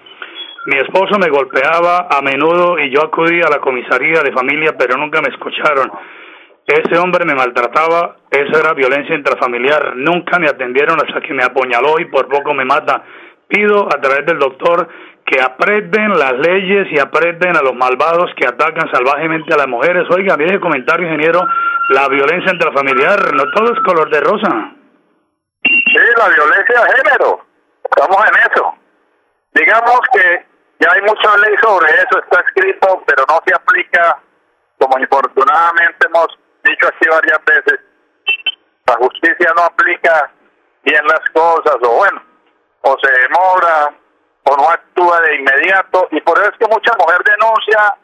Mi 0.67 0.77
esposo 0.79 1.17
me 1.17 1.29
golpeaba 1.29 2.07
a 2.09 2.21
menudo 2.21 2.77
y 2.77 2.91
yo 2.91 3.01
acudí 3.03 3.41
a 3.41 3.49
la 3.49 3.59
comisaría 3.59 4.21
de 4.21 4.31
familia, 4.33 4.75
pero 4.77 4.97
nunca 4.97 5.21
me 5.21 5.29
escucharon. 5.29 5.91
Ese 6.67 6.99
hombre 6.99 7.23
me 7.23 7.33
maltrataba, 7.33 8.17
eso 8.29 8.59
era 8.59 8.73
violencia 8.73 9.15
intrafamiliar. 9.15 9.95
Nunca 9.95 10.37
me 10.37 10.49
atendieron 10.49 10.97
hasta 10.99 11.21
que 11.21 11.33
me 11.33 11.45
apuñaló 11.45 11.97
y 11.97 12.05
por 12.05 12.27
poco 12.27 12.53
me 12.53 12.65
mata. 12.65 13.03
Pido 13.47 13.87
a 13.87 14.01
través 14.01 14.25
del 14.25 14.37
doctor 14.37 14.89
que 15.25 15.39
apreten 15.39 16.09
las 16.19 16.33
leyes 16.33 16.87
y 16.91 16.99
apreten 16.99 17.55
a 17.55 17.61
los 17.61 17.73
malvados 17.73 18.31
que 18.35 18.45
atacan 18.45 18.91
salvajemente 18.91 19.53
a 19.53 19.57
las 19.57 19.67
mujeres. 19.69 20.03
Oiga, 20.09 20.35
mire 20.35 20.55
el 20.55 20.59
comentario, 20.59 21.07
ingeniero, 21.07 21.39
la 21.89 22.09
violencia 22.09 22.51
intrafamiliar, 22.51 23.33
no 23.33 23.49
todo 23.51 23.73
es 23.73 23.79
color 23.85 24.09
de 24.09 24.19
rosa. 24.19 24.71
Sí, 25.63 26.03
la 26.17 26.27
violencia 26.27 26.81
de 26.81 26.95
género. 26.97 27.45
Estamos 27.89 28.17
en 28.27 28.51
eso. 28.51 28.75
Digamos 29.53 29.99
que 30.11 30.45
ya 30.79 30.91
hay 30.91 31.01
mucha 31.01 31.37
ley 31.37 31.55
sobre 31.61 31.93
eso, 31.93 32.19
está 32.21 32.41
escrito, 32.41 33.03
pero 33.07 33.23
no 33.29 33.39
se 33.45 33.55
aplica, 33.55 34.19
como 34.77 34.99
infortunadamente 34.99 36.07
hemos 36.07 36.27
dicho 36.67 36.87
aquí 36.87 37.07
varias 37.09 37.39
veces. 37.45 37.79
La 38.85 38.95
justicia 38.95 39.53
no 39.55 39.63
aplica 39.63 40.31
bien 40.83 41.03
las 41.05 41.21
cosas, 41.33 41.75
o 41.81 41.89
bueno, 41.89 42.21
o 42.81 42.97
se 43.01 43.11
demora, 43.11 43.93
o 44.43 44.55
no 44.55 44.69
actúa 44.69 45.19
de 45.21 45.35
inmediato, 45.35 46.07
y 46.11 46.21
por 46.21 46.37
eso 46.37 46.49
es 46.49 46.57
que 46.57 46.67
mucha 46.67 46.93
mujer 46.97 47.19
denuncia 47.23 47.97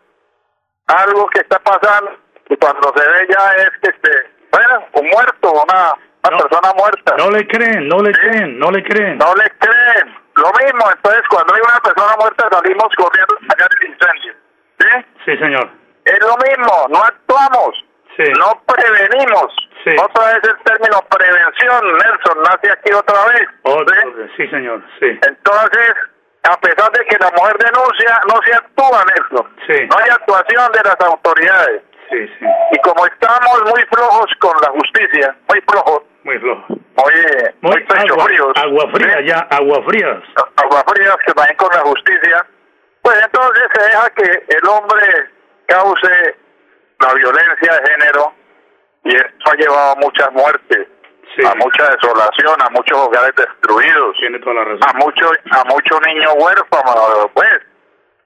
algo 0.88 1.28
que 1.28 1.40
está 1.40 1.60
pasando, 1.60 2.18
y 2.50 2.58
cuando 2.58 2.92
se 2.96 3.08
ve 3.08 3.28
ya 3.30 3.50
es 3.64 3.70
que, 3.82 3.90
este, 3.92 4.32
bueno, 4.52 4.86
un 4.94 5.08
muerto, 5.08 5.54
una, 5.54 5.94
una 6.30 6.38
persona 6.38 6.74
muerta. 6.76 7.16
No 7.18 7.32
le 7.32 7.48
creen, 7.48 7.88
no 7.88 8.00
le 8.00 8.12
creen, 8.12 8.60
no 8.60 8.72
le 8.72 8.84
creen. 8.84 9.18
No 9.18 9.34
le 9.36 9.50
creen. 9.58 10.18
Lo 10.36 10.52
mismo, 10.52 10.92
entonces 10.92 11.22
cuando 11.30 11.54
hay 11.54 11.62
una 11.62 11.80
persona 11.80 12.16
muerta 12.20 12.50
salimos 12.52 12.90
corriendo 12.98 13.36
a 13.36 13.48
sacar 13.52 13.70
el 13.80 13.90
incendio. 13.90 14.34
¿Sí? 14.80 15.06
Sí, 15.26 15.38
señor. 15.38 15.70
Es 16.06 16.20
lo 16.20 16.36
mismo, 16.38 16.88
no 16.90 17.04
actuamos. 17.04 17.86
Sí. 18.18 18.24
No 18.40 18.62
prevenimos. 18.66 19.54
Sí. 19.84 19.96
Otra 20.02 20.26
vez 20.34 20.40
el 20.44 20.58
término 20.64 21.00
prevención, 21.10 21.82
Nelson, 21.98 22.38
nace 22.44 22.72
aquí 22.72 22.94
otra 22.94 23.26
vez. 23.34 23.48
Otro, 23.64 23.96
¿sí? 23.96 24.32
sí, 24.38 24.48
señor, 24.50 24.82
sí. 25.00 25.20
Entonces, 25.28 25.94
a 26.44 26.58
pesar 26.60 26.92
de 26.92 27.04
que 27.06 27.18
la 27.18 27.32
mujer 27.32 27.58
denuncia, 27.58 28.22
no 28.30 28.40
se 28.46 28.54
actúa, 28.54 29.04
Nelson. 29.06 29.56
Sí. 29.68 29.88
No 29.90 29.98
hay 29.98 30.10
actuación 30.12 30.72
de 30.72 30.82
las 30.84 31.00
autoridades. 31.02 31.82
Sí, 32.10 32.28
sí, 32.40 32.46
Y 32.74 32.80
como 32.82 33.06
estamos 33.08 33.64
muy 33.72 33.82
flojos 33.92 34.28
con 34.40 34.52
la 34.62 34.70
justicia, 34.70 35.36
muy 35.50 35.62
flojos, 35.62 36.04
muy 36.24 36.38
flojo. 36.38 36.66
muy, 36.68 36.80
muy, 37.62 37.72
Muy 37.72 37.84
pecho 37.86 38.14
agua, 38.14 38.26
fríos, 38.26 38.52
agua 38.56 38.92
fría 38.94 39.22
ya, 39.22 39.40
agua 39.50 39.82
frías. 39.88 40.22
agua 40.58 40.84
frías 40.88 41.16
que 41.26 41.34
vayan 41.34 41.56
con 41.56 41.70
la 41.74 41.80
justicia, 41.80 42.46
pues 43.02 43.18
entonces 43.24 43.64
se 43.74 43.84
deja 43.86 44.10
que 44.12 44.44
el 44.48 44.68
hombre 44.68 45.30
cause 45.68 46.36
la 47.00 47.14
violencia 47.14 47.74
de 47.80 47.92
género 47.92 48.34
y 49.06 49.16
esto 49.16 49.52
ha 49.52 49.56
llevado 49.56 49.92
a 49.92 49.96
muchas 49.96 50.32
muertes, 50.32 50.88
Sí. 51.36 51.44
a 51.46 51.56
mucha 51.56 51.90
desolación, 51.90 52.62
a 52.62 52.70
muchos 52.70 52.98
hogares 52.98 53.34
destruidos, 53.36 54.16
Tiene 54.18 54.40
toda 54.40 54.54
la 54.56 54.62
a 54.62 54.66
razón. 54.66 54.98
mucho 54.98 55.32
a 55.52 55.64
mucho 55.66 56.00
niño 56.02 56.32
huérfano, 56.34 57.32
pues 57.34 57.50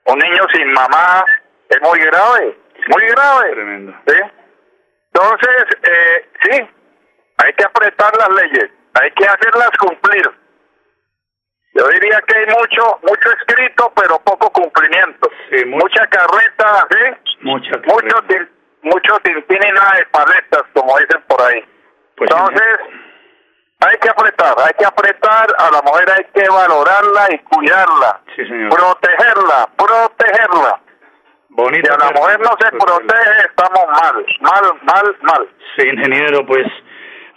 un 0.05 0.19
niño 0.19 0.43
sin 0.53 0.71
mamá 0.73 1.23
es 1.69 1.81
muy 1.81 1.99
grave, 1.99 2.57
muy 2.89 3.03
grave. 3.07 3.51
Tremendo. 3.51 3.93
¿sí? 4.07 4.19
Entonces, 5.13 5.65
eh, 5.83 6.29
sí, 6.43 6.69
hay 7.37 7.53
que 7.53 7.63
apretar 7.63 8.11
las 8.17 8.29
leyes, 8.43 8.69
hay 9.01 9.11
que 9.11 9.25
hacerlas 9.25 9.71
cumplir. 9.79 10.29
Yo 11.75 11.87
diría 11.89 12.19
que 12.27 12.37
hay 12.39 12.45
mucho, 12.47 12.99
mucho 13.03 13.29
escrito, 13.39 13.91
pero 13.95 14.19
poco 14.19 14.49
cumplimiento. 14.51 15.29
Sí, 15.51 15.63
mucho. 15.65 15.85
Mucha 15.85 16.07
carreta, 16.07 16.87
¿sí? 16.89 17.35
Mucha 17.41 17.77
Mucho, 17.85 18.17
tin- 18.27 18.49
mucho 18.87 19.19
tintín 19.23 19.59
y 19.67 19.71
nada 19.71 19.91
de 19.97 20.05
paletas, 20.07 20.63
como 20.73 20.97
dicen 20.97 21.21
por 21.27 21.41
ahí. 21.41 21.63
Pues 22.15 22.29
sí, 22.29 22.35
Entonces, 22.37 22.79
hay 23.79 23.97
que 23.99 24.09
apretar, 24.09 24.55
hay 24.65 24.73
que 24.77 24.85
apretar, 24.85 25.47
a 25.57 25.71
la 25.71 25.81
mujer 25.83 26.07
hay 26.17 26.25
que 26.33 26.49
valorarla 26.49 27.27
y 27.31 27.39
cuidarla, 27.39 28.21
Sí, 28.35 28.45
señor. 28.45 28.69
protegerla, 28.69 29.69
protegerla. 29.77 30.81
Bonito. 31.49 31.87
Si 31.87 31.93
a 31.93 32.05
la 32.05 32.19
mujer 32.19 32.39
no 32.39 32.51
se 32.59 32.71
protege, 32.71 33.39
estamos 33.49 33.85
mal, 33.87 34.25
mal, 34.41 34.63
mal, 34.83 35.15
mal. 35.21 35.47
Sí, 35.75 35.87
ingeniero, 35.87 36.45
pues 36.45 36.65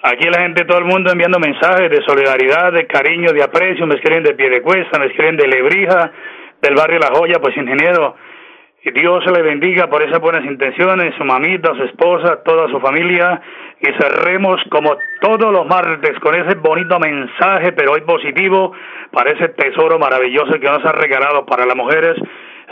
aquí 0.03 0.29
la 0.29 0.41
gente, 0.41 0.65
todo 0.65 0.79
el 0.79 0.85
mundo 0.87 1.11
enviando 1.13 1.39
mensajes 1.39 1.91
de 1.91 2.03
solidaridad, 2.07 2.73
de 2.73 2.87
cariño, 2.87 3.33
de 3.33 3.43
aprecio, 3.43 3.87
me 3.87 3.95
escriben 3.97 4.23
de 4.25 4.35
Piedecuesta, 4.35 4.99
me 4.99 5.07
escriben 5.07 5.37
de 5.37 5.47
Lebrija, 5.47 6.11
del 6.63 6.75
barrio 6.75 6.99
La 6.99 7.09
Joya, 7.15 7.39
pues 7.41 7.57
ingeniero, 7.57 8.17
Dios 8.83 9.23
se 9.25 9.31
le 9.31 9.43
bendiga 9.43 9.89
por 9.89 10.03
esas 10.03 10.21
buenas 10.21 10.45
intenciones, 10.45 11.15
su 11.17 11.25
mamita, 11.25 11.75
su 11.75 11.83
esposa, 11.85 12.43
toda 12.43 12.67
su 12.69 12.81
familia, 12.81 13.41
y 13.79 13.87
cerremos 14.01 14.61
como 14.71 14.97
todos 15.21 15.53
los 15.53 15.67
martes 15.67 16.19
con 16.21 16.35
ese 16.35 16.55
bonito 16.57 16.99
mensaje, 16.99 17.73
pero 17.73 17.93
hoy 17.93 18.01
positivo, 18.01 18.73
para 19.13 19.33
ese 19.33 19.49
tesoro 19.51 19.99
maravilloso 19.99 20.59
que 20.59 20.71
nos 20.71 20.85
ha 20.85 20.93
regalado 20.93 21.45
para 21.45 21.67
las 21.67 21.77
mujeres. 21.77 22.17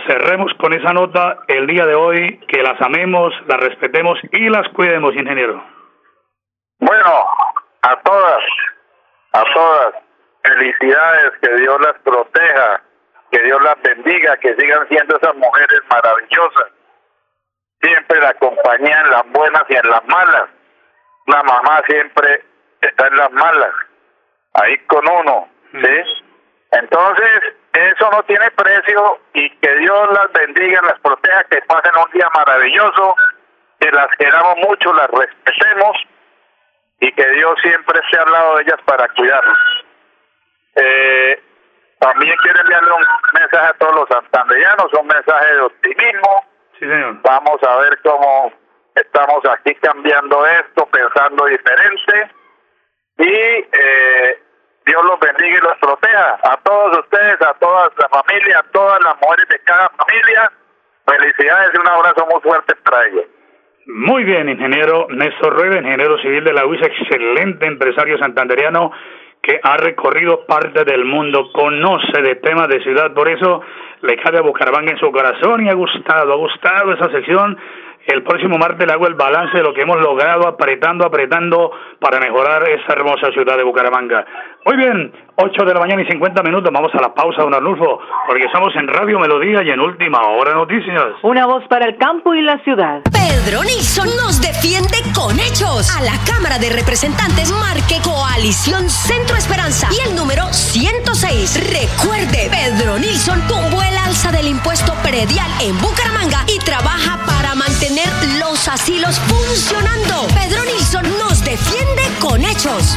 Cerremos 0.07 0.53
con 0.55 0.73
esa 0.73 0.94
nota 0.94 1.40
el 1.47 1.66
día 1.66 1.85
de 1.85 1.94
hoy, 1.94 2.38
que 2.49 2.62
las 2.62 2.81
amemos, 2.81 3.35
las 3.47 3.61
respetemos 3.61 4.18
y 4.33 4.49
las 4.49 4.66
cuidemos, 4.71 5.14
ingeniero. 5.14 5.62
Bueno, 6.81 7.27
a 7.83 7.97
todas, 8.01 8.44
a 9.33 9.44
todas, 9.53 9.94
felicidades, 10.42 11.33
que 11.42 11.55
Dios 11.57 11.77
las 11.81 11.99
proteja, 12.03 12.83
que 13.38 13.44
Dios 13.44 13.62
las 13.62 13.81
bendiga, 13.83 14.37
que 14.38 14.55
sigan 14.57 14.88
siendo 14.88 15.16
esas 15.16 15.35
mujeres 15.37 15.81
maravillosas. 15.88 16.72
Siempre 17.81 18.20
la 18.20 18.35
compañía 18.35 19.01
en 19.05 19.11
las 19.11 19.31
buenas 19.31 19.62
y 19.68 19.77
en 19.77 19.88
las 19.88 20.05
malas. 20.07 20.48
La 21.27 21.42
mamá 21.44 21.83
siempre 21.87 22.42
está 22.81 23.07
en 23.07 23.16
las 23.16 23.31
malas, 23.31 23.74
ahí 24.55 24.79
con 24.87 25.07
uno, 25.07 25.48
¿sí? 25.72 26.24
Entonces, 26.70 27.55
eso 27.72 28.11
no 28.11 28.22
tiene 28.24 28.51
precio 28.53 29.20
y 29.35 29.51
que 29.59 29.74
Dios 29.77 30.09
las 30.12 30.33
bendiga, 30.33 30.83
las 30.83 30.98
proteja, 31.01 31.44
que 31.44 31.62
pasen 31.62 31.92
un 31.96 32.11
día 32.12 32.29
maravilloso, 32.35 33.14
que 33.79 33.90
las 33.92 34.09
queramos 34.18 34.57
mucho, 34.68 34.92
las 34.94 35.09
respetemos 35.11 35.96
y 37.01 37.12
que 37.12 37.29
Dios 37.31 37.55
siempre 37.62 38.01
esté 38.01 38.18
al 38.18 38.33
lado 38.33 38.57
de 38.57 38.62
ellas 38.64 38.81
para 38.85 39.09
cuidarlas. 39.09 39.59
Eh, 40.77 41.42
también 41.99 42.37
quiero 42.43 42.61
enviarle 42.61 42.93
un 42.93 43.05
mensaje 43.35 43.67
a 43.67 43.73
todos 43.75 43.95
los 43.95 44.09
santandereanos, 44.09 44.93
un 44.93 45.07
mensaje 45.07 45.55
de 45.55 45.61
optimismo. 45.61 46.45
Sí, 46.79 46.87
señor. 46.87 47.17
Vamos 47.23 47.63
a 47.63 47.77
ver 47.79 47.99
cómo 48.03 48.53
estamos 48.95 49.45
aquí 49.47 49.75
cambiando 49.77 50.47
esto, 50.47 50.87
pensando 50.87 51.47
diferente. 51.47 52.31
Y 53.19 53.27
eh, 53.27 54.43
Dios 54.87 55.05
los 55.05 55.19
bendiga 55.19 55.59
y 55.59 55.61
los 55.61 55.79
proteja. 55.79 56.39
A 56.43 56.57
todos 56.63 56.99
ustedes, 56.99 57.43
a 57.43 57.55
toda 57.55 57.91
la 57.99 58.09
familia, 58.09 58.61
a 58.61 58.71
todas 58.71 59.03
las 59.03 59.15
mujeres 59.21 59.49
de 59.49 59.59
cada 59.61 59.91
familia. 59.91 60.53
Felicidades 61.05 61.71
y 61.75 61.79
un 61.79 61.89
abrazo 61.89 62.27
muy 62.31 62.41
fuerte 62.43 62.75
para 62.77 63.07
ellos. 63.07 63.25
Muy 63.87 64.23
bien, 64.25 64.51
ingeniero 64.51 65.07
Néstor 65.09 65.55
Rueda, 65.55 65.79
ingeniero 65.79 66.19
civil 66.19 66.45
de 66.45 66.53
la 66.53 66.67
UIS, 66.67 66.83
excelente 66.83 67.67
empresario 67.67 68.19
santandereano 68.19 68.93
que 69.42 69.61
ha 69.62 69.77
recorrido 69.77 70.44
parte 70.46 70.85
del 70.85 71.05
mundo, 71.05 71.51
conoce 71.53 72.22
de 72.22 72.37
temas 72.37 72.68
de 72.68 72.83
ciudad, 72.83 73.12
por 73.14 73.29
eso 73.29 73.62
le 74.03 74.16
cae 74.16 74.38
a 74.38 74.42
Bucaramanga 74.42 74.92
en 74.92 74.98
su 74.98 75.11
corazón 75.11 75.64
y 75.64 75.68
ha 75.68 75.74
gustado, 75.74 76.33
ha 76.33 76.37
gustado 76.37 76.92
esa 76.92 77.11
sección 77.11 77.57
el 78.12 78.23
próximo 78.23 78.59
martes 78.59 78.87
le 78.87 78.92
hago 78.92 79.07
el 79.07 79.14
balance 79.14 79.57
de 79.57 79.62
lo 79.62 79.75
que 79.75 79.83
hemos 79.83 80.01
logrado 80.01 80.49
apretando, 80.49 81.07
apretando 81.07 81.71
para 82.01 82.21
mejorar 82.21 82.68
esa 82.68 82.92
hermosa 82.92 83.31
ciudad 83.33 83.57
de 83.57 83.64
Bucaramanga. 83.64 84.25
Muy 84.64 84.77
bien, 84.77 85.12
8 85.37 85.64
de 85.64 85.75
la 85.75 85.81
mañana 85.81 86.03
y 86.03 86.07
50 86.07 86.42
minutos. 86.42 86.71
Vamos 86.73 86.92
a 86.94 87.01
la 87.01 87.14
pausa, 87.14 87.42
don 87.42 87.55
Arnulfo, 87.55 88.01
porque 88.27 88.44
estamos 88.44 88.75
en 88.77 88.88
Radio 88.88 89.18
Melodía 89.18 89.62
y 89.62 89.71
en 89.71 89.81
Última 89.81 90.21
Hora 90.29 90.55
Noticias. 90.55 91.14
Una 91.23 91.47
voz 91.47 91.64
para 91.68 91.87
el 91.87 91.97
campo 91.97 92.35
y 92.35 92.42
la 92.42 92.59
ciudad. 92.64 93.03
Pedro 93.12 93.62
Nilsson 93.62 94.09
nos 94.16 94.40
defiende 94.40 94.99
con 95.14 95.38
hechos. 95.38 95.97
A 95.97 96.03
la 96.03 96.18
Cámara 96.27 96.59
de 96.59 96.71
Representantes 96.71 97.53
marque 97.61 97.97
Coalición 98.03 98.88
Centro 98.90 99.37
Esperanza 99.37 99.88
y 99.92 100.09
el 100.09 100.16
número 100.16 100.44
106. 100.53 101.71
Recuerde, 101.73 102.51
Pedro 102.51 102.99
Nilsson 102.99 103.40
tumbó 103.49 103.83
el 103.83 103.97
alza 103.97 104.33
del 104.33 104.49
impuesto 104.49 104.92
predial 105.03 105.51
en 105.62 105.79
Bucaramanga 105.79 106.44
y 106.49 106.59
trabaja 106.59 107.28
los 108.59 108.68
asilos 108.68 109.21
funcionando. 109.21 110.27
Pedro 110.35 110.64
Nilsson 110.64 111.05
nos 111.18 111.44
defiende 111.44 112.03
con 112.18 112.42
hechos. 112.44 112.97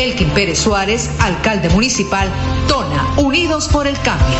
Elkin 0.00 0.30
Pérez 0.30 0.58
Suárez, 0.58 1.10
alcalde 1.18 1.68
municipal, 1.68 2.26
Tona, 2.68 3.06
Unidos 3.18 3.68
por 3.68 3.86
el 3.86 4.00
Cambio. 4.00 4.38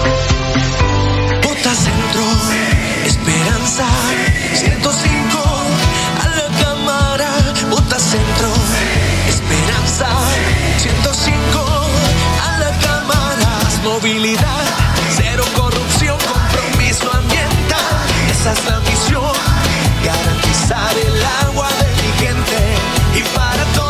Bota 1.42 1.74
Centro, 1.74 2.24
Esperanza, 3.04 3.84
105, 4.54 5.38
a 6.24 6.28
la 6.28 6.64
cámara, 6.64 7.28
Bota 7.68 7.98
Centro, 7.98 8.48
Esperanza, 9.28 10.08
105, 10.78 11.36
a 12.48 12.58
la 12.58 12.70
cámara, 12.78 13.58
movilidad, 13.84 14.64
cero 15.14 15.44
corrupción, 15.54 16.16
compromiso 16.32 17.12
ambiental, 17.12 17.96
esa 18.30 18.52
es 18.54 18.64
la 18.64 18.80
misión, 18.80 19.32
garantizar 20.02 20.96
el 20.96 21.22
agua 21.46 21.68
de 21.80 21.88
mi 22.02 22.12
gente 22.18 22.58
y 23.14 23.36
para 23.36 23.62
todos 23.74 23.89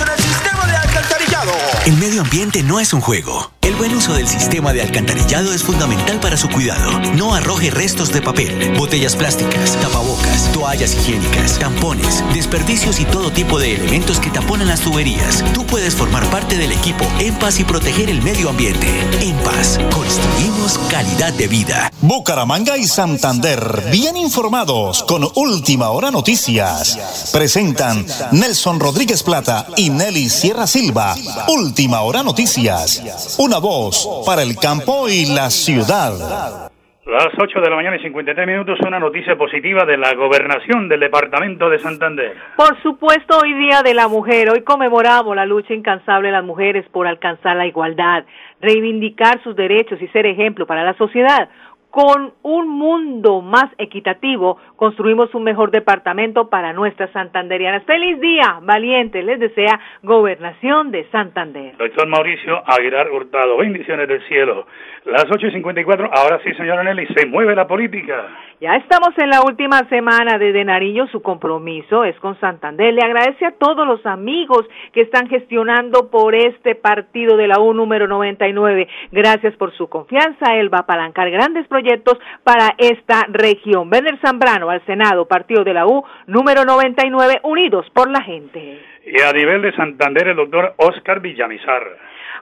En 0.00 0.08
el 0.08 0.18
sistema 0.18 0.66
de 0.66 0.74
alcantarillado. 0.74 1.52
El 1.84 1.96
medio 1.98 2.22
ambiente 2.22 2.62
no 2.62 2.80
es 2.80 2.94
un 2.94 3.02
juego. 3.02 3.52
El 3.72 3.78
buen 3.78 3.96
uso 3.96 4.12
del 4.12 4.28
sistema 4.28 4.74
de 4.74 4.82
alcantarillado 4.82 5.54
es 5.54 5.62
fundamental 5.62 6.20
para 6.20 6.36
su 6.36 6.46
cuidado. 6.50 6.90
No 7.16 7.34
arroje 7.34 7.70
restos 7.70 8.12
de 8.12 8.20
papel, 8.20 8.76
botellas 8.76 9.16
plásticas, 9.16 9.80
tapabocas, 9.80 10.52
toallas 10.52 10.94
higiénicas, 10.94 11.58
tampones, 11.58 12.22
desperdicios 12.34 13.00
y 13.00 13.06
todo 13.06 13.32
tipo 13.32 13.58
de 13.58 13.74
elementos 13.74 14.20
que 14.20 14.28
taponan 14.28 14.68
las 14.68 14.82
tuberías. 14.82 15.42
Tú 15.54 15.64
puedes 15.64 15.94
formar 15.94 16.22
parte 16.26 16.58
del 16.58 16.70
equipo 16.70 17.06
En 17.18 17.34
Paz 17.36 17.60
y 17.60 17.64
proteger 17.64 18.10
el 18.10 18.20
medio 18.20 18.50
ambiente. 18.50 18.86
En 19.22 19.34
Paz, 19.38 19.80
construimos 19.90 20.78
calidad 20.90 21.32
de 21.32 21.48
vida. 21.48 21.90
Bucaramanga 22.02 22.76
y 22.76 22.86
Santander, 22.86 23.88
bien 23.90 24.18
informados 24.18 25.02
con 25.04 25.26
Última 25.34 25.88
Hora 25.88 26.10
Noticias. 26.10 27.30
Presentan 27.32 28.04
Nelson 28.32 28.78
Rodríguez 28.78 29.22
Plata 29.22 29.66
y 29.78 29.88
Nelly 29.88 30.28
Sierra 30.28 30.66
Silva. 30.66 31.16
Última 31.48 32.02
Hora 32.02 32.22
Noticias. 32.22 33.00
Una 33.38 33.61
voz 33.62 34.24
para 34.26 34.42
el 34.42 34.56
campo 34.56 35.08
y 35.08 35.32
la 35.32 35.48
ciudad. 35.48 36.68
Las 37.06 37.28
8 37.38 37.60
de 37.60 37.70
la 37.70 37.76
mañana 37.76 37.96
y 37.96 38.02
53 38.02 38.46
minutos, 38.46 38.78
una 38.86 38.98
noticia 38.98 39.36
positiva 39.36 39.84
de 39.84 39.96
la 39.96 40.14
gobernación 40.14 40.88
del 40.88 40.98
departamento 40.98 41.70
de 41.70 41.78
Santander. 41.78 42.36
Por 42.56 42.80
supuesto, 42.82 43.38
hoy 43.40 43.54
Día 43.54 43.82
de 43.82 43.94
la 43.94 44.08
Mujer, 44.08 44.50
hoy 44.50 44.62
conmemoramos 44.62 45.36
la 45.36 45.46
lucha 45.46 45.74
incansable 45.74 46.28
de 46.28 46.32
las 46.32 46.44
mujeres 46.44 46.84
por 46.90 47.06
alcanzar 47.06 47.56
la 47.56 47.66
igualdad, 47.66 48.24
reivindicar 48.60 49.40
sus 49.44 49.54
derechos 49.54 50.02
y 50.02 50.08
ser 50.08 50.26
ejemplo 50.26 50.66
para 50.66 50.82
la 50.82 50.94
sociedad. 50.94 51.48
Con 51.90 52.32
un 52.42 52.68
mundo 52.68 53.42
más 53.42 53.66
equitativo, 53.78 54.56
construimos 54.82 55.32
un 55.36 55.44
mejor 55.44 55.70
departamento 55.70 56.50
para 56.50 56.72
nuestras 56.72 57.08
santanderianas. 57.12 57.84
Feliz 57.84 58.20
día, 58.20 58.58
valiente, 58.62 59.22
les 59.22 59.38
desea 59.38 59.78
Gobernación 60.02 60.90
de 60.90 61.08
Santander. 61.12 61.76
Doctor 61.76 62.08
Mauricio 62.08 62.60
Aguilar 62.66 63.08
Hurtado, 63.08 63.58
bendiciones 63.58 64.08
del 64.08 64.20
cielo. 64.26 64.66
Las 65.04 65.26
8 65.30 65.46
y 65.46 65.52
54, 65.52 66.10
ahora 66.12 66.40
sí, 66.42 66.52
señora 66.54 66.82
Nelly, 66.82 67.06
se 67.14 67.26
mueve 67.26 67.54
la 67.54 67.68
política. 67.68 68.26
Ya 68.60 68.76
estamos 68.76 69.10
en 69.18 69.30
la 69.30 69.42
última 69.42 69.80
semana 69.88 70.38
de 70.38 70.64
Nariño, 70.64 71.08
su 71.08 71.20
compromiso 71.20 72.04
es 72.04 72.16
con 72.20 72.38
Santander. 72.38 72.94
Le 72.94 73.02
agradece 73.02 73.44
a 73.44 73.50
todos 73.50 73.84
los 73.84 74.06
amigos 74.06 74.64
que 74.92 75.00
están 75.00 75.28
gestionando 75.28 76.10
por 76.10 76.36
este 76.36 76.76
partido 76.76 77.36
de 77.36 77.48
la 77.48 77.58
U 77.58 77.74
número 77.74 78.06
99. 78.06 78.86
Gracias 79.10 79.56
por 79.56 79.72
su 79.76 79.88
confianza. 79.88 80.54
Él 80.54 80.72
va 80.72 80.78
a 80.78 80.82
apalancar 80.82 81.28
grandes 81.30 81.66
proyectos 81.66 82.18
para 82.44 82.74
esta 82.78 83.26
región. 83.28 83.90
Werner 83.92 84.20
Zambrano 84.24 84.71
al 84.72 84.84
Senado, 84.86 85.26
partido 85.26 85.64
de 85.64 85.74
la 85.74 85.86
U 85.86 86.04
número 86.26 86.64
99, 86.64 87.40
unidos 87.44 87.86
por 87.94 88.10
la 88.10 88.22
gente. 88.22 88.80
Y 89.04 89.20
a 89.20 89.32
nivel 89.32 89.62
de 89.62 89.72
Santander, 89.74 90.28
el 90.28 90.36
doctor 90.36 90.74
Oscar 90.76 91.20
Villamizar. 91.20 91.82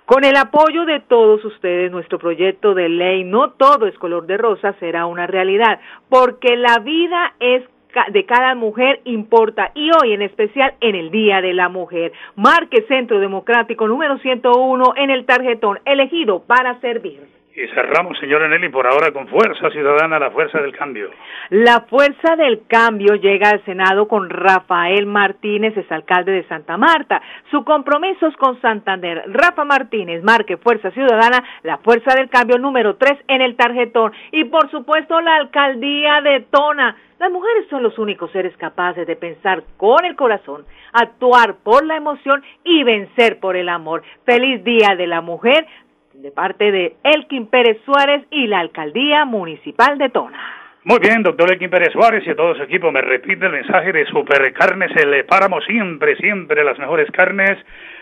Con 0.06 0.24
el 0.24 0.36
apoyo 0.36 0.84
de 0.86 1.00
todos 1.00 1.44
ustedes, 1.44 1.90
nuestro 1.92 2.18
proyecto 2.18 2.74
de 2.74 2.88
ley 2.88 3.22
No 3.22 3.50
todo 3.50 3.86
es 3.86 3.96
color 3.98 4.26
de 4.26 4.36
rosa 4.36 4.74
será 4.80 5.06
una 5.06 5.26
realidad, 5.26 5.80
porque 6.08 6.56
la 6.56 6.78
vida 6.80 7.34
es 7.38 7.62
de 8.08 8.24
cada 8.24 8.54
mujer 8.54 9.00
importa 9.04 9.72
y 9.74 9.90
hoy 9.90 10.12
en 10.12 10.22
especial 10.22 10.74
en 10.80 10.94
el 10.94 11.10
Día 11.10 11.40
de 11.40 11.54
la 11.54 11.68
Mujer. 11.68 12.12
Marque 12.36 12.82
Centro 12.82 13.18
Democrático 13.18 13.88
número 13.88 14.18
101 14.18 14.94
en 14.96 15.10
el 15.10 15.26
tarjetón 15.26 15.80
elegido 15.84 16.42
para 16.44 16.80
servir. 16.80 17.39
Y 17.62 17.68
cerramos, 17.74 18.18
señora 18.18 18.48
Nelly, 18.48 18.70
por 18.70 18.86
ahora 18.86 19.12
con 19.12 19.28
Fuerza 19.28 19.68
Ciudadana, 19.68 20.18
la 20.18 20.30
Fuerza 20.30 20.62
del 20.62 20.74
Cambio. 20.74 21.10
La 21.50 21.82
Fuerza 21.90 22.34
del 22.34 22.62
Cambio 22.66 23.16
llega 23.16 23.50
al 23.50 23.62
Senado 23.66 24.08
con 24.08 24.30
Rafael 24.30 25.04
Martínez, 25.04 25.76
es 25.76 25.92
alcalde 25.92 26.32
de 26.32 26.48
Santa 26.48 26.78
Marta. 26.78 27.20
Su 27.50 27.62
compromiso 27.62 28.28
es 28.28 28.36
con 28.38 28.58
Santander. 28.62 29.24
Rafa 29.26 29.66
Martínez, 29.66 30.22
marque 30.22 30.56
Fuerza 30.56 30.90
Ciudadana, 30.92 31.44
la 31.62 31.76
Fuerza 31.76 32.14
del 32.14 32.30
Cambio 32.30 32.56
número 32.56 32.96
3 32.96 33.18
en 33.28 33.42
el 33.42 33.56
tarjetón. 33.56 34.12
Y 34.32 34.44
por 34.44 34.70
supuesto 34.70 35.20
la 35.20 35.36
alcaldía 35.36 36.22
de 36.22 36.40
Tona. 36.50 36.96
Las 37.18 37.30
mujeres 37.30 37.66
son 37.68 37.82
los 37.82 37.98
únicos 37.98 38.30
seres 38.32 38.56
capaces 38.56 39.06
de 39.06 39.16
pensar 39.16 39.62
con 39.76 40.02
el 40.06 40.16
corazón, 40.16 40.64
actuar 40.94 41.56
por 41.56 41.84
la 41.84 41.96
emoción 41.96 42.42
y 42.64 42.82
vencer 42.82 43.38
por 43.38 43.56
el 43.56 43.68
amor. 43.68 44.02
Feliz 44.24 44.64
Día 44.64 44.96
de 44.96 45.06
la 45.06 45.20
Mujer 45.20 45.66
de 46.20 46.30
parte 46.32 46.70
de 46.70 46.96
Elkin 47.02 47.46
Pérez 47.46 47.78
Suárez 47.84 48.26
y 48.30 48.46
la 48.46 48.60
Alcaldía 48.60 49.24
Municipal 49.24 49.96
de 49.96 50.10
Tona. 50.10 50.38
Muy 50.84 50.98
bien, 50.98 51.22
doctor 51.22 51.50
Elkin 51.50 51.70
Pérez 51.70 51.92
Suárez 51.92 52.26
y 52.26 52.30
a 52.30 52.36
todo 52.36 52.54
su 52.54 52.62
equipo. 52.62 52.90
Me 52.90 53.00
repite 53.00 53.46
el 53.46 53.52
mensaje 53.52 53.92
de 53.92 54.04
Supercarnes 54.06 54.90
El 54.96 55.24
Páramo, 55.24 55.60
siempre, 55.62 56.16
siempre 56.16 56.64
las 56.64 56.78
mejores 56.78 57.10
carnes 57.10 57.58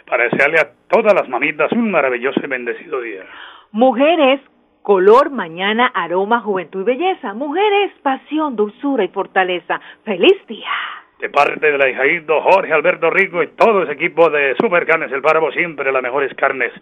para 0.06 0.24
desearle 0.24 0.58
a 0.58 0.70
todas 0.88 1.14
las 1.14 1.28
mamitas 1.28 1.70
un 1.72 1.90
maravilloso 1.90 2.40
y 2.42 2.48
bendecido 2.48 3.00
día. 3.00 3.24
Mujeres, 3.70 4.40
color, 4.82 5.30
mañana, 5.30 5.86
aroma, 5.94 6.40
juventud 6.40 6.82
y 6.82 6.84
belleza. 6.84 7.34
Mujeres, 7.34 7.92
pasión, 8.02 8.56
dulzura 8.56 9.04
y 9.04 9.08
fortaleza. 9.08 9.80
¡Feliz 10.04 10.44
día! 10.48 10.70
De 11.18 11.28
parte 11.30 11.72
de 11.72 11.78
la 11.78 11.88
hijaído 11.88 12.40
Jorge 12.42 12.72
Alberto 12.72 13.10
Rico 13.10 13.42
y 13.42 13.48
todo 13.48 13.82
ese 13.82 13.92
equipo 13.92 14.30
de 14.30 14.54
Supercarnes 14.54 15.10
El 15.10 15.20
Páramo, 15.20 15.50
siempre 15.50 15.90
las 15.90 16.02
mejores 16.02 16.32
carnes 16.34 16.72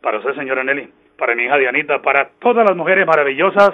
para 0.00 0.18
usted, 0.18 0.34
señora 0.34 0.64
Nelly, 0.64 0.88
para 1.16 1.36
mi 1.36 1.44
hija 1.44 1.56
Dianita, 1.56 2.02
para 2.02 2.30
todas 2.40 2.66
las 2.66 2.76
mujeres 2.76 3.06
maravillosas, 3.06 3.70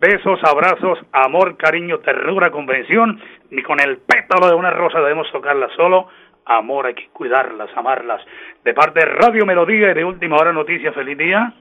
besos, 0.00 0.40
abrazos, 0.44 0.98
amor, 1.12 1.58
cariño, 1.58 1.98
ternura, 1.98 2.50
convención, 2.50 3.20
ni 3.50 3.62
con 3.62 3.78
el 3.80 3.98
pétalo 3.98 4.48
de 4.48 4.54
una 4.54 4.70
rosa 4.70 4.98
debemos 5.00 5.30
tocarla 5.30 5.68
solo, 5.76 6.08
amor, 6.46 6.86
hay 6.86 6.94
que 6.94 7.08
cuidarlas, 7.12 7.68
amarlas. 7.76 8.22
De 8.64 8.72
parte 8.72 9.00
de 9.00 9.06
Radio 9.06 9.44
Melodía 9.44 9.90
y 9.90 9.94
de 9.94 10.04
Última 10.04 10.36
Hora 10.36 10.52
Noticias, 10.52 10.94
feliz 10.94 11.18
día. 11.18 11.52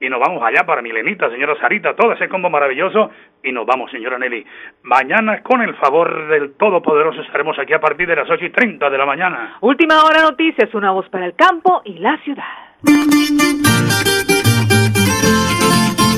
Y 0.00 0.08
nos 0.08 0.20
vamos 0.20 0.42
allá 0.42 0.64
para 0.64 0.80
Milenita, 0.80 1.28
señora 1.28 1.58
Sarita, 1.60 1.96
todo 1.96 2.12
ese 2.12 2.28
combo 2.28 2.48
maravilloso. 2.48 3.10
Y 3.42 3.50
nos 3.50 3.66
vamos, 3.66 3.90
señora 3.90 4.18
Nelly. 4.18 4.44
Mañana, 4.82 5.42
con 5.42 5.60
el 5.60 5.74
favor 5.76 6.28
del 6.28 6.52
Todopoderoso, 6.54 7.20
estaremos 7.22 7.58
aquí 7.58 7.72
a 7.72 7.80
partir 7.80 8.06
de 8.06 8.16
las 8.16 8.30
ocho 8.30 8.44
y 8.44 8.50
treinta 8.50 8.88
de 8.90 8.98
la 8.98 9.06
mañana. 9.06 9.56
Última 9.60 10.04
Hora 10.04 10.22
Noticias, 10.22 10.72
una 10.74 10.92
voz 10.92 11.08
para 11.08 11.26
el 11.26 11.34
campo 11.34 11.82
y 11.84 11.98
la 11.98 12.16
ciudad. 12.18 12.44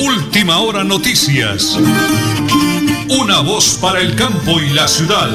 Última 0.02 0.58
hora 0.60 0.84
noticias. 0.84 1.78
Una 3.20 3.40
voz 3.40 3.78
para 3.82 4.00
el 4.00 4.16
campo 4.16 4.58
y 4.58 4.74
la 4.74 4.88
ciudad. 4.88 5.28